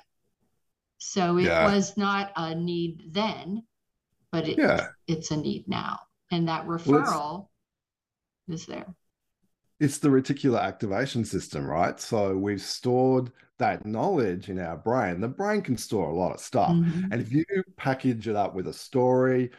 So 0.98 1.38
it 1.38 1.44
yeah. 1.44 1.72
was 1.72 1.96
not 1.96 2.32
a 2.36 2.54
need 2.54 3.12
then, 3.12 3.62
but 4.32 4.48
it, 4.48 4.58
yeah. 4.58 4.88
it's 5.06 5.30
a 5.30 5.36
need 5.36 5.68
now. 5.68 5.98
And 6.30 6.48
that 6.48 6.66
referral 6.66 7.04
well, 7.04 7.50
is 8.48 8.66
there 8.66 8.94
it's 9.80 9.98
the 9.98 10.08
reticular 10.08 10.60
activation 10.60 11.24
system, 11.24 11.66
right? 11.66 11.98
So 12.00 12.36
we've 12.36 12.60
stored 12.60 13.30
that 13.58 13.86
knowledge 13.86 14.48
in 14.48 14.58
our 14.58 14.76
brain. 14.76 15.20
The 15.20 15.28
brain 15.28 15.62
can 15.62 15.76
store 15.76 16.10
a 16.10 16.14
lot 16.14 16.32
of 16.32 16.40
stuff. 16.40 16.70
Mm-hmm. 16.70 17.12
And 17.12 17.20
if 17.20 17.32
you 17.32 17.44
package 17.76 18.28
it 18.28 18.36
up 18.36 18.54
with 18.54 18.68
a 18.68 18.72
story 18.72 19.50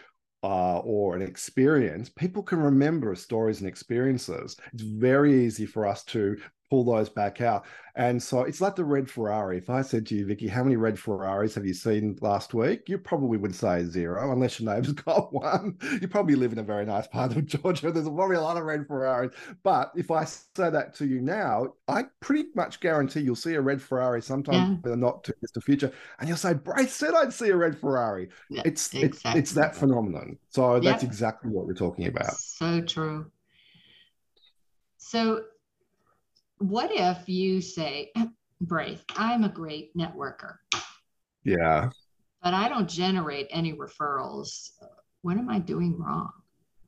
uh, 0.44 0.80
or 0.80 1.16
an 1.16 1.22
experience, 1.22 2.10
people 2.10 2.44
can 2.44 2.60
remember 2.60 3.14
stories 3.16 3.60
and 3.60 3.68
experiences. 3.68 4.58
It's 4.74 4.84
very 4.84 5.46
easy 5.46 5.66
for 5.66 5.86
us 5.86 6.04
to 6.06 6.38
pull 6.70 6.84
those 6.84 7.10
back 7.10 7.42
out. 7.42 7.66
And 7.96 8.22
so 8.22 8.44
it's 8.44 8.62
like 8.62 8.76
the 8.76 8.86
red 8.86 9.10
Ferrari. 9.10 9.58
If 9.58 9.70
I 9.70 9.82
said 9.82 10.06
to 10.08 10.16
you, 10.16 10.26
Vicki, 10.26 10.48
how 10.48 10.64
many 10.64 10.78
red 10.78 10.98
Ferraris 10.98 11.56
have 11.56 11.66
you 11.66 11.74
seen 11.74 12.18
last 12.22 12.54
week? 12.54 12.88
You 12.88 12.98
probably 12.98 13.38
would 13.38 13.54
say 13.54 13.84
zero, 13.84 14.32
unless 14.32 14.60
your 14.60 14.74
neighbor's 14.74 14.94
got 15.06 15.34
one. 15.34 15.78
You 16.02 16.08
probably 16.08 16.36
live 16.36 16.54
in 16.54 16.60
a 16.60 16.64
very 16.64 16.86
nice 16.86 17.08
part 17.08 17.36
of 17.36 17.46
Georgia. 17.46 17.92
There's 17.92 18.08
probably 18.08 18.38
a 18.38 18.42
lot 18.42 18.58
of 18.58 18.64
red 18.64 18.88
Ferraris. 18.88 19.34
But 19.64 19.92
if 19.96 20.12
I 20.12 20.24
say 20.24 20.70
that 20.70 20.96
to 20.96 21.06
you 21.06 21.20
now, 21.20 21.74
I 21.88 22.06
pretty 22.22 22.50
much 22.56 22.80
guarantee 22.80 23.22
you'll 23.22 23.36
see 23.36 23.56
a 23.56 23.62
red 23.62 23.82
Ferrari 23.82 24.22
sometime 24.22 24.54
yeah. 24.54 24.66
in 24.68 24.82
the 24.82 24.96
not 24.96 25.24
too 25.24 25.34
distant 25.42 25.66
future. 25.66 25.92
And 26.20 26.30
you'll 26.30 26.38
say, 26.38 26.54
Braith 26.54 26.92
said 26.92 27.14
I'd 27.16 27.34
see 27.34 27.50
a 27.50 27.58
red 27.58 27.78
Ferrari. 27.78 28.30
Yeah, 28.50 28.62
it's, 28.64 28.94
exactly. 28.94 29.40
it's 29.40 29.50
it's 29.50 29.52
that 29.54 29.76
phenomenon. 29.76 30.38
So 30.50 30.76
yep. 30.76 30.84
that's 30.84 31.04
exactly 31.04 31.52
what 31.52 31.66
we're 31.66 31.74
talking 31.74 32.08
about. 32.08 32.34
So 32.36 32.82
true. 32.82 33.32
So 34.98 35.44
what 36.60 36.92
if 36.94 37.28
you 37.28 37.62
say, 37.62 38.12
Braith, 38.62 39.04
I'm 39.16 39.44
a 39.44 39.50
great 39.50 39.96
networker. 39.98 40.56
Yeah. 41.44 41.90
But 42.44 42.54
I 42.54 42.70
don't 42.70 42.90
generate 42.90 43.48
any 43.50 43.74
referrals. 43.74 44.72
What 45.22 45.38
am 45.38 45.50
I 45.50 45.60
doing 45.60 45.98
wrong? 45.98 46.32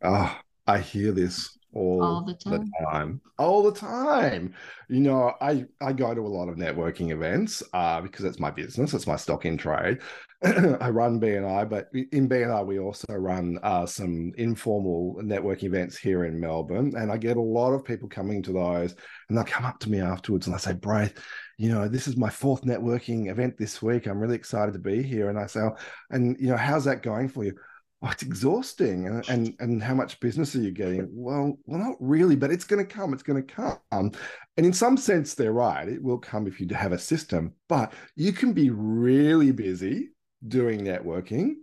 Oh, 0.03 0.37
I 0.67 0.79
hear 0.79 1.11
this 1.11 1.57
all, 1.73 2.03
all 2.03 2.21
the, 2.25 2.33
time. 2.33 2.51
the, 2.51 2.85
time. 2.85 3.21
all 3.37 3.63
the 3.63 3.71
time. 3.71 4.53
You 4.89 4.99
know 4.99 5.33
i 5.41 5.65
i 5.81 5.93
go 5.93 6.13
to 6.13 6.21
a 6.21 6.27
lot 6.27 6.49
of 6.49 6.57
networking 6.57 7.11
events 7.11 7.63
uh, 7.73 8.01
because 8.01 8.25
it's 8.25 8.39
my 8.39 8.51
business 8.51 8.93
it's 8.93 9.07
my 9.07 9.15
stock 9.15 9.45
in 9.45 9.57
trade. 9.57 9.99
I 10.43 10.89
run 10.89 11.19
bni 11.19 11.69
but 11.69 11.89
in 11.93 12.27
bni 12.27 12.65
we 12.65 12.79
also 12.79 13.13
run 13.13 13.59
uh, 13.63 13.85
some 13.85 14.33
informal 14.37 15.15
networking 15.21 15.65
events 15.65 15.97
here 15.97 16.25
in 16.25 16.39
melbourne 16.39 16.93
and 16.97 17.11
i 17.11 17.17
get 17.17 17.37
a 17.37 17.41
lot 17.41 17.73
of 17.73 17.85
people 17.85 18.09
coming 18.09 18.41
to 18.43 18.51
those 18.51 18.95
and 19.29 19.37
they'll 19.37 19.45
come 19.45 19.65
up 19.65 19.79
to 19.79 19.89
me 19.91 20.01
afterwards 20.01 20.47
and 20.47 20.55
i 20.55 20.59
say 20.59 20.73
braith 20.73 21.13
you 21.61 21.69
know 21.69 21.87
this 21.87 22.07
is 22.07 22.17
my 22.17 22.29
fourth 22.29 22.63
networking 22.63 23.29
event 23.29 23.55
this 23.55 23.83
week. 23.83 24.07
I'm 24.07 24.19
really 24.19 24.35
excited 24.35 24.73
to 24.73 24.79
be 24.79 25.03
here. 25.03 25.29
And 25.29 25.37
i 25.37 25.45
say 25.45 25.59
oh, 25.59 25.75
and 26.09 26.35
you 26.39 26.47
know 26.47 26.57
how's 26.57 26.85
that 26.85 27.03
going 27.03 27.29
for 27.29 27.43
you 27.43 27.53
oh, 28.01 28.09
it's 28.09 28.23
exhausting 28.23 29.07
and, 29.07 29.27
and 29.29 29.55
and 29.59 29.83
how 29.83 29.93
much 29.93 30.19
business 30.19 30.55
are 30.55 30.61
you 30.61 30.71
getting? 30.71 31.07
Well 31.11 31.57
well 31.65 31.79
not 31.79 31.97
really 31.99 32.35
but 32.35 32.51
it's 32.51 32.65
going 32.65 32.85
to 32.85 32.93
come 32.93 33.13
it's 33.13 33.23
going 33.23 33.45
to 33.45 33.53
come. 33.53 33.77
And 33.91 34.17
in 34.57 34.73
some 34.73 34.97
sense 34.97 35.33
they're 35.33 35.53
right 35.53 35.87
it 35.87 36.01
will 36.01 36.19
come 36.19 36.47
if 36.47 36.59
you 36.59 36.67
have 36.73 36.91
a 36.91 36.99
system 36.99 37.53
but 37.69 37.93
you 38.15 38.33
can 38.33 38.53
be 38.53 38.69
really 38.69 39.51
busy 39.51 40.09
doing 40.47 40.81
networking 40.81 41.55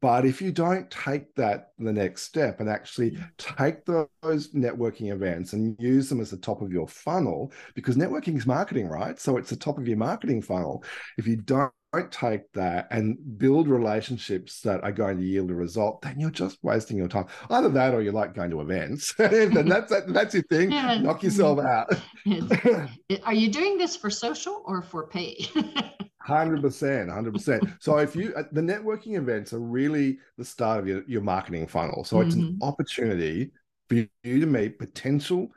but 0.00 0.26
if 0.26 0.42
you 0.42 0.50
don't 0.50 0.90
take 0.90 1.32
that 1.36 1.68
the 1.78 1.92
next 1.92 2.22
step 2.22 2.58
and 2.58 2.68
actually 2.68 3.16
take 3.38 3.84
those 3.84 4.52
networking 4.52 5.12
events 5.12 5.52
and 5.52 5.76
use 5.78 6.08
them 6.08 6.20
as 6.20 6.30
the 6.30 6.36
top 6.36 6.60
of 6.60 6.72
your 6.72 6.88
funnel 6.88 7.52
because 7.74 7.96
networking 7.96 8.36
is 8.36 8.46
marketing 8.46 8.88
right? 8.88 9.20
So 9.20 9.36
it's 9.36 9.50
the 9.50 9.56
top 9.56 9.78
of 9.78 9.86
your 9.86 9.96
marketing 9.96 10.42
funnel. 10.42 10.82
If 11.18 11.28
you 11.28 11.36
don't 11.36 11.72
don't 11.92 12.12
take 12.12 12.52
that 12.52 12.88
and 12.90 13.16
build 13.38 13.68
relationships 13.68 14.60
that 14.60 14.82
are 14.82 14.92
going 14.92 15.18
to 15.18 15.24
yield 15.24 15.50
a 15.50 15.54
result, 15.54 16.02
then 16.02 16.18
you're 16.18 16.30
just 16.30 16.58
wasting 16.62 16.96
your 16.96 17.08
time. 17.08 17.26
Either 17.50 17.68
that 17.70 17.94
or 17.94 18.02
you 18.02 18.12
like 18.12 18.34
going 18.34 18.50
to 18.50 18.60
events. 18.60 19.14
and 19.18 19.70
that's 19.70 19.90
that, 19.90 20.12
that's 20.12 20.34
your 20.34 20.42
thing. 20.44 20.72
Yeah. 20.72 20.98
Knock 20.98 21.22
yourself 21.22 21.58
out. 21.60 21.92
are 23.24 23.34
you 23.34 23.50
doing 23.50 23.78
this 23.78 23.96
for 23.96 24.10
social 24.10 24.62
or 24.66 24.82
for 24.82 25.06
pay? 25.06 25.46
Hundred 26.20 26.60
percent, 26.60 27.08
hundred 27.08 27.34
percent. 27.34 27.62
So 27.78 27.98
if 27.98 28.16
you 28.16 28.34
uh, 28.36 28.42
the 28.50 28.60
networking 28.60 29.16
events 29.16 29.52
are 29.52 29.60
really 29.60 30.18
the 30.36 30.44
start 30.44 30.80
of 30.80 30.88
your, 30.88 31.04
your 31.06 31.22
marketing 31.22 31.68
funnel. 31.68 32.02
So 32.02 32.20
it's 32.20 32.34
mm-hmm. 32.34 32.48
an 32.48 32.58
opportunity 32.62 33.52
for 33.88 33.94
you 33.94 34.40
to 34.40 34.46
meet 34.46 34.76
potential 34.78 35.48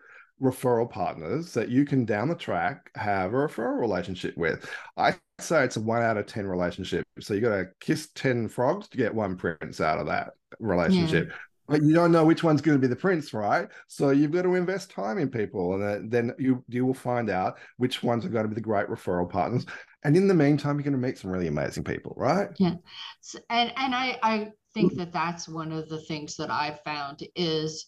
referral 0.41 0.89
partners 0.89 1.53
that 1.53 1.69
you 1.69 1.85
can 1.85 2.05
down 2.05 2.29
the 2.29 2.35
track 2.35 2.89
have 2.95 3.33
a 3.33 3.35
referral 3.35 3.79
relationship 3.79 4.37
with. 4.37 4.69
I 4.97 5.15
say 5.39 5.63
it's 5.63 5.77
a 5.77 5.81
one 5.81 6.01
out 6.01 6.17
of 6.17 6.25
10 6.25 6.47
relationship. 6.47 7.05
So 7.19 7.33
you 7.33 7.41
got 7.41 7.55
to 7.55 7.67
kiss 7.79 8.09
10 8.15 8.49
frogs 8.49 8.87
to 8.89 8.97
get 8.97 9.13
one 9.13 9.35
prince 9.35 9.81
out 9.81 9.99
of 9.99 10.07
that 10.07 10.31
relationship. 10.59 11.27
Yeah. 11.29 11.35
But 11.67 11.83
you 11.83 11.93
don't 11.93 12.11
know 12.11 12.25
which 12.25 12.43
one's 12.43 12.61
going 12.61 12.77
to 12.77 12.81
be 12.81 12.87
the 12.87 12.95
prince, 12.95 13.31
right? 13.31 13.67
So 13.87 14.09
you've 14.09 14.31
got 14.31 14.41
to 14.41 14.55
invest 14.55 14.89
time 14.89 15.19
in 15.19 15.29
people, 15.29 15.79
and 15.79 16.09
then 16.09 16.33
you 16.39 16.63
you 16.67 16.83
will 16.83 16.95
find 16.95 17.29
out 17.29 17.59
which 17.77 18.01
ones 18.01 18.25
are 18.25 18.29
going 18.29 18.45
to 18.45 18.49
be 18.49 18.55
the 18.55 18.61
great 18.61 18.87
referral 18.87 19.29
partners. 19.29 19.67
And 20.03 20.17
in 20.17 20.27
the 20.27 20.33
meantime, 20.33 20.77
you're 20.77 20.83
going 20.83 20.99
to 20.99 21.07
meet 21.07 21.19
some 21.19 21.29
really 21.29 21.45
amazing 21.45 21.83
people, 21.83 22.15
right? 22.17 22.49
Yeah, 22.57 22.73
so, 23.21 23.37
and 23.51 23.71
and 23.77 23.93
I 23.93 24.17
I 24.23 24.51
think 24.73 24.95
that 24.95 25.13
that's 25.13 25.47
one 25.47 25.71
of 25.71 25.89
the 25.89 26.01
things 26.01 26.35
that 26.37 26.49
I've 26.49 26.81
found 26.81 27.21
is 27.35 27.85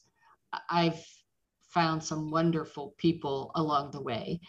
I've 0.69 1.03
found 1.73 2.03
some 2.03 2.31
wonderful 2.31 2.93
people 2.97 3.51
along 3.55 3.91
the 3.91 4.01
way 4.01 4.39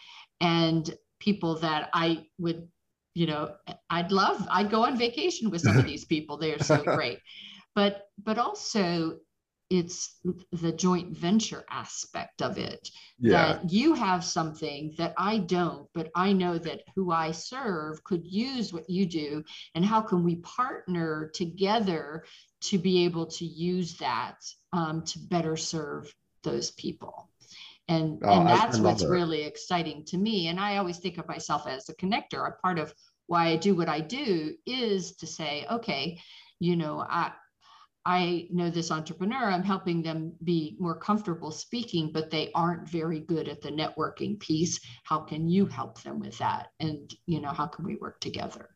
and 0.41 0.95
people 1.21 1.57
that 1.61 1.89
I 1.93 2.27
would, 2.39 2.69
you 3.15 3.27
know, 3.27 3.55
I'd 3.89 4.13
love, 4.13 4.47
I'd 4.51 4.71
go 4.71 4.85
on 4.85 4.99
vacation 4.99 5.51
with 5.51 5.63
some 5.63 5.77
of 5.77 5.85
these 5.93 6.05
people. 6.05 6.37
They 6.37 6.53
are 6.53 6.63
so 6.63 6.83
great. 6.83 7.19
But 7.75 8.03
but 8.23 8.39
also 8.39 9.19
it's 9.73 10.19
the 10.53 10.71
joint 10.71 11.17
venture 11.17 11.65
aspect 11.71 12.43
of 12.43 12.59
it 12.59 12.91
yeah. 13.19 13.31
that 13.55 13.73
you 13.73 13.95
have 13.95 14.23
something 14.23 14.95
that 14.99 15.15
I 15.17 15.39
don't, 15.39 15.89
but 15.95 16.11
I 16.15 16.35
know 16.35 16.59
that 16.59 16.83
who 16.95 17.11
I 17.11 17.31
serve 17.31 18.05
could 18.05 18.27
use 18.27 18.71
what 18.71 18.91
you 18.91 19.07
do. 19.07 19.43
And 19.75 19.83
how 19.83 20.03
can 20.03 20.25
we 20.25 20.37
partner 20.37 21.31
together 21.33 22.25
to 22.65 22.77
be 22.77 23.07
able 23.07 23.27
to 23.29 23.47
use 23.47 23.97
that 23.97 24.37
um, 24.75 25.05
to 25.07 25.19
better 25.19 25.57
serve 25.57 26.15
those 26.43 26.71
people 26.73 27.29
and 27.89 28.21
oh, 28.25 28.31
and 28.31 28.47
that's 28.47 28.79
what's 28.79 29.05
really 29.05 29.43
exciting 29.43 30.05
to 30.05 30.17
me 30.17 30.49
and 30.49 30.61
i 30.61 30.77
always 30.77 30.99
think 30.99 31.19
of 31.19 31.29
myself 31.29 31.67
as 31.67 31.89
a 31.89 31.95
connector 31.95 32.49
a 32.49 32.53
part 32.63 32.79
of 32.79 32.93
why 33.27 33.49
i 33.49 33.57
do 33.57 33.75
what 33.75 33.89
i 33.89 34.01
do 34.01 34.55
is 34.67 35.17
to 35.17 35.27
say 35.27 35.67
okay 35.71 36.19
you 36.61 36.77
know 36.77 37.05
i 37.09 37.33
I 38.05 38.49
know 38.51 38.69
this 38.69 38.91
entrepreneur, 38.91 39.51
I'm 39.51 39.63
helping 39.63 40.03
them 40.03 40.35
be 40.43 40.77
more 40.81 40.99
comfortable 40.99 41.53
speaking, 41.53 42.11
but 42.13 42.31
they 42.31 42.51
aren't 42.53 42.89
very 42.89 43.21
good 43.21 43.49
at 43.49 43.61
the 43.61 43.71
networking 43.71 44.41
piece. 44.41 44.81
How 45.05 45.21
can 45.21 45.49
you 45.49 45.67
help 45.67 46.03
them 46.03 46.19
with 46.19 46.37
that? 46.39 46.71
And, 46.81 47.15
you 47.27 47.41
know, 47.41 47.51
how 47.51 47.67
can 47.67 47.85
we 47.85 47.97
work 47.97 48.19
together? 48.21 48.71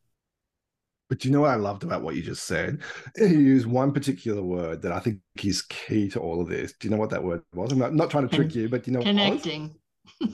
But 1.09 1.21
do 1.21 1.29
you 1.29 1.33
know 1.33 1.43
what 1.43 1.51
I 1.51 1.57
loved 1.57 1.85
about 1.85 2.03
what 2.03 2.17
you 2.17 2.23
just 2.23 2.45
said? 2.45 2.81
You 3.17 3.27
used 3.27 3.67
one 3.67 3.93
particular 3.93 4.43
word 4.43 4.83
that 4.83 4.93
I 4.93 4.99
think 4.99 5.21
is 5.43 5.63
key 5.63 6.09
to 6.11 6.21
all 6.21 6.41
of 6.41 6.49
this. 6.49 6.73
Do 6.73 6.89
you 6.89 6.91
know 6.91 7.01
what 7.01 7.11
that 7.11 7.23
word 7.23 7.43
was? 7.55 7.71
I'm 7.71 7.79
not, 7.79 7.95
not 7.95 8.11
trying 8.11 8.29
to 8.29 8.35
trick 8.35 8.55
you, 8.55 8.69
but 8.69 8.87
you 8.87 8.93
know 8.93 9.03
connecting. 9.03 9.77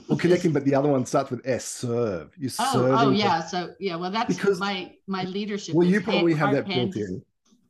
well, 0.07 0.17
connecting, 0.17 0.51
but 0.53 0.65
the 0.65 0.73
other 0.73 0.89
one 0.89 1.05
starts 1.05 1.29
with 1.29 1.45
S. 1.45 1.65
Serve. 1.65 2.31
You 2.37 2.49
oh, 2.59 2.95
oh 2.97 3.09
yeah. 3.11 3.41
So 3.43 3.73
yeah, 3.79 3.95
well, 3.95 4.09
that's 4.09 4.35
because 4.35 4.59
my 4.59 4.91
my 5.05 5.23
leadership. 5.23 5.75
Well, 5.75 5.87
you 5.87 6.01
probably 6.01 6.33
have 6.33 6.53
that 6.53 6.67
built 6.67 6.95
in. 6.95 7.21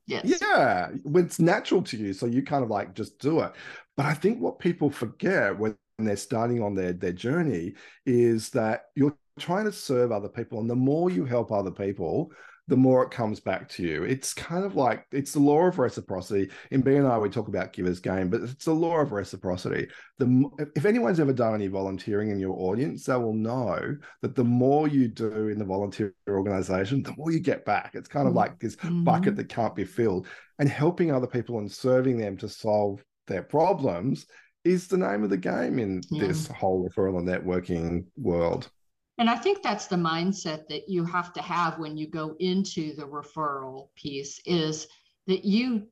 Yes. 0.05 0.41
Yeah, 0.41 0.89
when 1.03 1.25
it's 1.25 1.39
natural 1.39 1.81
to 1.83 1.97
you, 1.97 2.13
so 2.13 2.25
you 2.25 2.43
kind 2.43 2.63
of 2.63 2.69
like 2.69 2.93
just 2.93 3.19
do 3.19 3.39
it. 3.41 3.53
But 3.95 4.05
I 4.05 4.13
think 4.13 4.39
what 4.39 4.59
people 4.59 4.89
forget 4.89 5.57
when 5.57 5.77
they're 5.97 6.15
starting 6.15 6.61
on 6.61 6.75
their 6.75 6.93
their 6.93 7.13
journey 7.13 7.73
is 8.05 8.49
that 8.51 8.85
you're 8.95 9.15
trying 9.39 9.65
to 9.65 9.71
serve 9.71 10.11
other 10.11 10.29
people, 10.29 10.59
and 10.59 10.69
the 10.69 10.75
more 10.75 11.09
you 11.09 11.25
help 11.25 11.51
other 11.51 11.71
people, 11.71 12.31
the 12.67 12.77
more 12.77 13.03
it 13.03 13.11
comes 13.11 13.39
back 13.39 13.67
to 13.67 13.83
you. 13.83 14.03
It's 14.03 14.33
kind 14.33 14.63
of 14.63 14.75
like 14.75 15.05
it's 15.11 15.33
the 15.33 15.39
law 15.39 15.63
of 15.63 15.79
reciprocity. 15.79 16.49
In 16.71 16.81
BNI, 16.81 17.21
we 17.21 17.29
talk 17.29 17.49
about 17.49 17.73
Givers 17.73 17.99
Gain, 17.99 18.29
but 18.29 18.41
it's 18.41 18.65
the 18.65 18.73
law 18.73 18.99
of 18.99 19.11
reciprocity. 19.11 19.87
The 20.17 20.49
if 20.75 20.85
anyone's 20.85 21.19
ever 21.19 21.33
done 21.33 21.55
any 21.55 21.67
volunteering 21.67 22.29
in 22.29 22.39
your 22.39 22.55
audience, 22.57 23.05
they 23.05 23.17
will 23.17 23.33
know 23.33 23.97
that 24.21 24.35
the 24.35 24.45
more 24.45 24.87
you 24.87 25.09
do 25.09 25.49
in 25.49 25.59
the 25.59 25.65
volunteer 25.65 26.13
organization, 26.29 27.03
the 27.03 27.13
more 27.17 27.31
you 27.31 27.39
get 27.39 27.65
back. 27.65 27.91
It's 27.95 28.07
kind 28.07 28.27
of 28.27 28.31
mm-hmm. 28.31 28.37
like 28.37 28.59
this 28.59 28.77
mm-hmm. 28.77 29.03
bucket 29.03 29.35
that 29.35 29.49
can't 29.49 29.75
be 29.75 29.85
filled. 29.85 30.27
And 30.59 30.69
helping 30.69 31.11
other 31.11 31.27
people 31.27 31.57
and 31.57 31.69
serving 31.69 32.17
them 32.17 32.37
to 32.37 32.47
solve 32.47 33.03
their 33.27 33.43
problems 33.43 34.25
is 34.63 34.87
the 34.87 34.97
name 34.97 35.23
of 35.23 35.29
the 35.29 35.37
game 35.37 35.79
in 35.79 36.01
yeah. 36.09 36.27
this 36.27 36.47
whole 36.47 36.87
referral 36.87 37.17
and 37.17 37.27
networking 37.27 38.05
world. 38.15 38.69
And 39.17 39.29
I 39.29 39.35
think 39.35 39.61
that's 39.61 39.87
the 39.87 39.95
mindset 39.95 40.67
that 40.69 40.89
you 40.89 41.05
have 41.05 41.33
to 41.33 41.41
have 41.41 41.77
when 41.77 41.97
you 41.97 42.07
go 42.07 42.35
into 42.39 42.95
the 42.95 43.03
referral 43.03 43.89
piece 43.95 44.41
is 44.45 44.87
that 45.27 45.45
you 45.45 45.87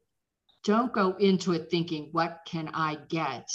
don't 0.64 0.92
go 0.92 1.16
into 1.18 1.54
it 1.54 1.70
thinking, 1.70 2.10
what 2.12 2.40
can 2.46 2.70
I 2.74 2.98
get? 3.10 3.50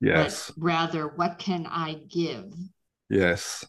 Yes. 0.00 0.50
But 0.50 0.64
rather, 0.64 1.08
what 1.08 1.38
can 1.38 1.66
I 1.66 1.94
give? 2.08 2.52
Yes. 3.10 3.64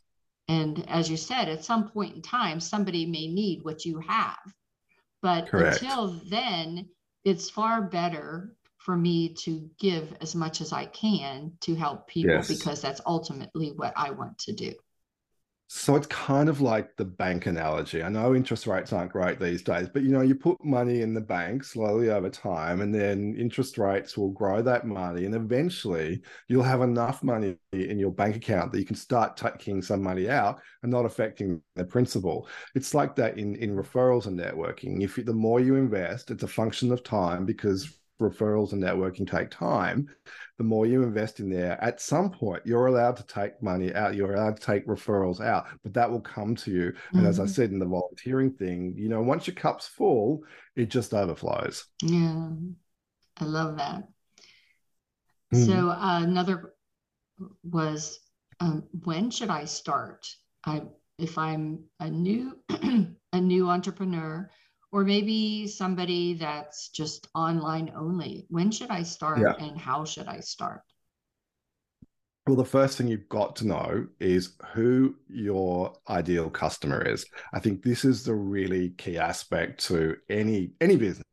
And 0.48 0.88
as 0.90 1.10
you 1.10 1.18
said, 1.18 1.50
at 1.50 1.64
some 1.64 1.90
point 1.90 2.16
in 2.16 2.22
time, 2.22 2.60
somebody 2.60 3.06
may 3.06 3.28
need 3.28 3.64
what 3.64 3.86
you 3.86 4.00
have. 4.00 4.38
But 5.22 5.48
Correct. 5.48 5.82
until 5.82 6.20
then, 6.30 6.90
it's 7.24 7.50
far 7.50 7.82
better 7.82 8.56
for 8.78 8.98
me 8.98 9.34
to 9.34 9.70
give 9.80 10.14
as 10.20 10.36
much 10.36 10.60
as 10.60 10.74
I 10.74 10.86
can 10.88 11.54
to 11.62 11.76
help 11.76 12.08
people 12.08 12.36
yes. 12.36 12.50
because 12.50 12.82
that's 12.82 13.00
ultimately 13.06 13.72
what 13.72 13.94
I 13.96 14.12
want 14.12 14.38
to 14.40 14.52
do. 14.52 14.74
So 15.76 15.96
it's 15.96 16.06
kind 16.08 16.50
of 16.50 16.62
like 16.62 16.96
the 16.98 17.04
bank 17.04 17.48
analogy. 17.48 18.04
I 18.04 18.10
know 18.10 18.36
interest 18.36 18.68
rates 18.68 18.94
aren't 18.94 19.12
great 19.12 19.40
these 19.40 19.64
days, 19.64 19.90
but 19.92 20.04
you 20.04 20.10
know, 20.10 20.22
you 20.22 20.36
put 20.36 20.64
money 20.64 21.02
in 21.02 21.16
the 21.16 21.20
bank 21.20 21.64
slowly 21.64 22.10
over 22.12 22.30
time, 22.30 22.82
and 22.82 22.94
then 22.94 23.36
interest 23.36 23.80
rates 23.80 24.16
will 24.16 24.30
grow 24.30 24.62
that 24.62 24.86
money, 24.86 25.26
and 25.26 25.34
eventually 25.34 26.22
you'll 26.48 26.62
have 26.62 26.82
enough 26.82 27.24
money 27.24 27.58
in 27.72 27.98
your 27.98 28.12
bank 28.12 28.36
account 28.36 28.72
that 28.72 28.80
you 28.80 28.86
can 28.86 28.96
start 28.96 29.36
taking 29.36 29.82
some 29.82 30.04
money 30.04 30.30
out 30.30 30.62
and 30.84 30.92
not 30.92 31.06
affecting 31.06 31.60
the 31.76 31.84
principal. 31.84 32.48
It's 32.76 32.94
like 32.94 33.16
that 33.16 33.40
in 33.40 33.56
in 33.56 33.76
referrals 33.76 34.28
and 34.28 34.40
networking. 34.40 35.04
If 35.04 35.18
you, 35.18 35.24
the 35.24 35.34
more 35.34 35.60
you 35.60 35.76
invest, 35.76 36.30
it's 36.30 36.44
a 36.44 36.48
function 36.48 36.92
of 36.92 37.04
time 37.04 37.46
because 37.46 37.98
referrals 38.22 38.74
and 38.74 38.82
networking 38.82 39.30
take 39.30 39.50
time, 39.50 40.08
the 40.58 40.64
more 40.64 40.86
you 40.86 41.04
invest 41.04 41.40
in 41.40 41.50
there, 41.50 41.82
at 41.84 42.02
some 42.02 42.30
point 42.30 42.66
you're 42.66 42.88
allowed 42.88 43.18
to 43.18 43.26
take 43.26 43.62
money 43.62 43.94
out, 43.94 44.16
you're 44.16 44.34
allowed 44.34 44.58
to 44.58 44.66
take 44.66 44.88
referrals 44.88 45.42
out, 45.42 45.68
but 45.84 45.94
that 45.94 46.10
will 46.10 46.22
come 46.22 46.56
to 46.56 46.72
you. 46.72 46.92
Mm-hmm. 46.92 47.20
And 47.20 47.28
as 47.28 47.40
I 47.40 47.44
mm-hmm. 47.44 47.52
said 47.52 47.72
in 47.72 47.80
the 47.80 47.86
volunteering 47.86 48.52
thing, 48.52 48.94
you 48.98 49.10
know, 49.10 49.22
once 49.22 49.48
your 49.48 49.56
cup's 49.56 49.88
full, 49.88 50.44
it 50.76 50.90
just 50.90 51.14
overflows. 51.14 51.86
Yeah, 52.02 52.50
I 53.40 53.46
love 53.46 53.78
that. 53.78 54.04
Mm. 55.54 55.66
So 55.66 55.90
uh, 55.90 56.22
another 56.24 56.74
was 57.64 58.20
um, 58.60 58.84
when 59.04 59.32
should 59.32 59.50
I 59.50 59.66
start? 59.66 60.28
I 60.66 60.84
if 61.18 61.38
I'm 61.38 61.84
a 62.00 62.10
new 62.10 62.58
a 63.34 63.42
new 63.42 63.70
entrepreneur 63.70 64.50
or 64.94 65.04
maybe 65.04 65.68
somebody 65.68 66.36
that's 66.36 66.90
just 66.90 67.28
online 67.36 67.92
only 67.98 68.46
when 68.50 68.72
should 68.72 68.92
i 68.92 69.04
start 69.04 69.40
yeah. 69.40 69.54
and 69.60 69.78
how 69.78 70.06
should 70.06 70.28
i 70.28 70.40
start 70.40 70.82
Well, 72.46 72.56
the 72.56 72.66
first 72.66 72.98
thing 72.98 73.08
you've 73.08 73.30
got 73.30 73.56
to 73.58 73.68
know 73.68 74.08
is 74.20 74.54
who 74.74 75.16
your 75.30 75.94
ideal 76.10 76.50
customer 76.50 77.02
is. 77.02 77.26
I 77.54 77.60
think 77.60 77.82
this 77.82 78.04
is 78.04 78.24
the 78.24 78.36
really 78.36 78.90
key 78.98 79.18
aspect 79.18 79.84
to 79.88 80.18
any 80.30 80.72
any 80.82 80.98
business 80.98 81.24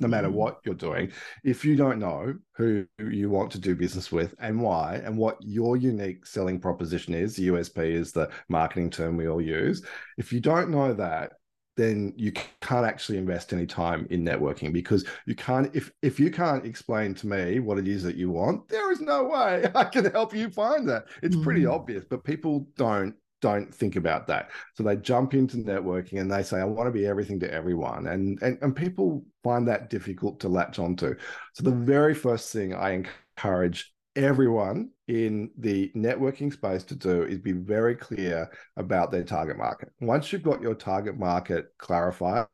no 0.00 0.08
matter 0.08 0.28
mm-hmm. 0.28 0.36
what 0.36 0.58
you're 0.64 0.74
doing. 0.74 1.12
If 1.44 1.64
you 1.64 1.76
don't 1.76 1.98
know 1.98 2.34
who 2.56 2.86
you 2.98 3.30
want 3.30 3.50
to 3.52 3.58
do 3.58 3.74
business 3.76 4.10
with 4.10 4.34
and 4.40 4.60
why, 4.60 4.96
and 5.04 5.16
what 5.16 5.38
your 5.40 5.76
unique 5.76 6.26
selling 6.26 6.60
proposition 6.60 7.14
is, 7.14 7.38
USP 7.38 7.78
is 7.92 8.12
the 8.12 8.30
marketing 8.48 8.90
term 8.90 9.16
we 9.16 9.28
all 9.28 9.40
use. 9.40 9.84
If 10.16 10.32
you 10.32 10.40
don't 10.40 10.70
know 10.70 10.92
that, 10.94 11.34
then 11.78 12.12
you 12.16 12.32
can't 12.60 12.84
actually 12.84 13.16
invest 13.16 13.52
any 13.52 13.64
time 13.64 14.06
in 14.10 14.24
networking 14.24 14.72
because 14.72 15.06
you 15.26 15.34
can't 15.34 15.74
if 15.74 15.90
if 16.02 16.18
you 16.20 16.30
can't 16.30 16.66
explain 16.66 17.14
to 17.14 17.26
me 17.26 17.60
what 17.60 17.78
it 17.78 17.88
is 17.88 18.02
that 18.02 18.16
you 18.16 18.30
want 18.30 18.68
there 18.68 18.90
is 18.90 19.00
no 19.00 19.24
way 19.24 19.64
i 19.74 19.84
can 19.84 20.04
help 20.10 20.34
you 20.34 20.50
find 20.50 20.88
that 20.88 21.04
it's 21.22 21.36
pretty 21.36 21.62
mm. 21.62 21.72
obvious 21.72 22.04
but 22.10 22.24
people 22.24 22.66
don't 22.76 23.14
don't 23.40 23.72
think 23.72 23.94
about 23.94 24.26
that. 24.26 24.50
So 24.74 24.82
they 24.82 24.96
jump 24.96 25.32
into 25.32 25.58
networking 25.58 26.20
and 26.20 26.28
they 26.28 26.42
say, 26.42 26.58
I 26.58 26.64
want 26.64 26.88
to 26.88 26.92
be 26.92 27.06
everything 27.06 27.38
to 27.38 27.52
everyone. 27.52 28.08
And, 28.08 28.36
and, 28.42 28.58
and 28.60 28.74
people 28.74 29.24
find 29.44 29.68
that 29.68 29.90
difficult 29.90 30.40
to 30.40 30.48
latch 30.48 30.80
onto. 30.80 31.14
So 31.54 31.62
the 31.62 31.70
very 31.70 32.14
first 32.14 32.52
thing 32.52 32.74
I 32.74 33.04
encourage 33.36 33.92
everyone 34.16 34.90
in 35.08 35.50
the 35.56 35.90
networking 35.96 36.52
space 36.52 36.84
to 36.84 36.94
do 36.94 37.22
is 37.22 37.38
be 37.38 37.52
very 37.52 37.96
clear 37.96 38.50
about 38.76 39.10
their 39.10 39.24
target 39.24 39.56
market. 39.56 39.90
Once 40.00 40.32
you've 40.32 40.42
got 40.42 40.60
your 40.60 40.74
target 40.74 41.18
market 41.18 41.72
clarified, 41.78 42.46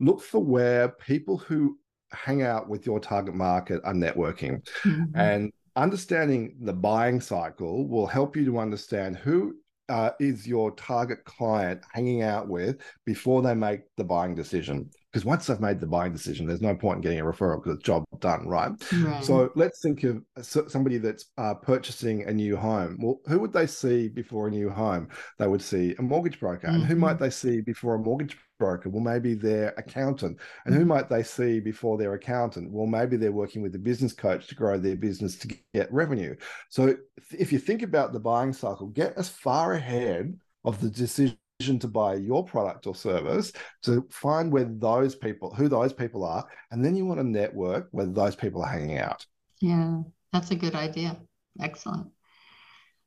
look 0.00 0.20
for 0.20 0.42
where 0.42 0.88
people 0.88 1.38
who 1.38 1.78
hang 2.10 2.42
out 2.42 2.68
with 2.68 2.84
your 2.84 2.98
target 2.98 3.34
market 3.34 3.80
are 3.84 3.94
networking. 3.94 4.66
Mm-hmm. 4.82 5.18
And 5.18 5.52
understanding 5.76 6.56
the 6.60 6.72
buying 6.72 7.20
cycle 7.20 7.88
will 7.88 8.06
help 8.06 8.36
you 8.36 8.44
to 8.46 8.58
understand 8.58 9.16
who 9.16 9.54
uh, 9.88 10.10
is 10.18 10.46
your 10.46 10.72
target 10.72 11.24
client 11.24 11.80
hanging 11.92 12.22
out 12.22 12.48
with 12.48 12.76
before 13.06 13.40
they 13.40 13.54
make 13.54 13.82
the 13.96 14.04
buying 14.04 14.34
decision? 14.34 14.90
Because 15.12 15.24
once 15.24 15.46
they've 15.46 15.58
made 15.58 15.80
the 15.80 15.86
buying 15.86 16.12
decision, 16.12 16.46
there's 16.46 16.60
no 16.60 16.74
point 16.74 16.96
in 16.96 17.02
getting 17.02 17.20
a 17.20 17.24
referral 17.24 17.62
because 17.62 17.78
it's 17.78 17.86
job 17.86 18.04
done, 18.18 18.46
right? 18.46 18.72
right? 18.92 19.24
So 19.24 19.50
let's 19.54 19.80
think 19.80 20.04
of 20.04 20.22
somebody 20.42 20.98
that's 20.98 21.30
uh, 21.38 21.54
purchasing 21.54 22.24
a 22.24 22.32
new 22.32 22.56
home. 22.56 22.98
Well, 23.00 23.20
who 23.26 23.38
would 23.38 23.52
they 23.52 23.66
see 23.66 24.08
before 24.08 24.48
a 24.48 24.50
new 24.50 24.68
home? 24.68 25.08
They 25.38 25.46
would 25.46 25.62
see 25.62 25.94
a 25.98 26.02
mortgage 26.02 26.38
broker. 26.38 26.66
Mm-hmm. 26.66 26.76
And 26.76 26.84
who 26.84 26.96
might 26.96 27.14
mm-hmm. 27.14 27.24
they 27.24 27.30
see 27.30 27.62
before 27.62 27.94
a 27.94 27.98
mortgage 27.98 28.36
broker? 28.58 28.90
Well, 28.90 29.02
maybe 29.02 29.32
their 29.32 29.72
accountant. 29.78 30.40
And 30.66 30.74
who 30.74 30.80
mm-hmm. 30.80 30.90
might 30.90 31.08
they 31.08 31.22
see 31.22 31.58
before 31.58 31.96
their 31.96 32.12
accountant? 32.12 32.70
Well, 32.70 32.86
maybe 32.86 33.16
they're 33.16 33.32
working 33.32 33.62
with 33.62 33.74
a 33.74 33.78
business 33.78 34.12
coach 34.12 34.46
to 34.48 34.54
grow 34.54 34.76
their 34.76 34.96
business 34.96 35.38
to 35.38 35.48
get 35.72 35.90
revenue. 35.90 36.36
So 36.68 36.96
if 37.30 37.50
you 37.50 37.58
think 37.58 37.80
about 37.80 38.12
the 38.12 38.20
buying 38.20 38.52
cycle, 38.52 38.88
get 38.88 39.14
as 39.16 39.30
far 39.30 39.72
ahead 39.72 40.38
of 40.64 40.82
the 40.82 40.90
decision 40.90 41.38
to 41.58 41.88
buy 41.88 42.14
your 42.14 42.44
product 42.44 42.86
or 42.86 42.94
service 42.94 43.52
to 43.82 44.06
find 44.10 44.52
where 44.52 44.64
those 44.64 45.16
people 45.16 45.52
who 45.52 45.68
those 45.68 45.92
people 45.92 46.24
are 46.24 46.46
and 46.70 46.84
then 46.84 46.94
you 46.94 47.04
want 47.04 47.18
to 47.18 47.26
network 47.26 47.88
where 47.90 48.06
those 48.06 48.36
people 48.36 48.62
are 48.62 48.68
hanging 48.70 48.96
out. 48.96 49.26
Yeah 49.60 50.02
that's 50.32 50.50
a 50.52 50.56
good 50.56 50.74
idea. 50.74 51.18
Excellent. 51.60 52.08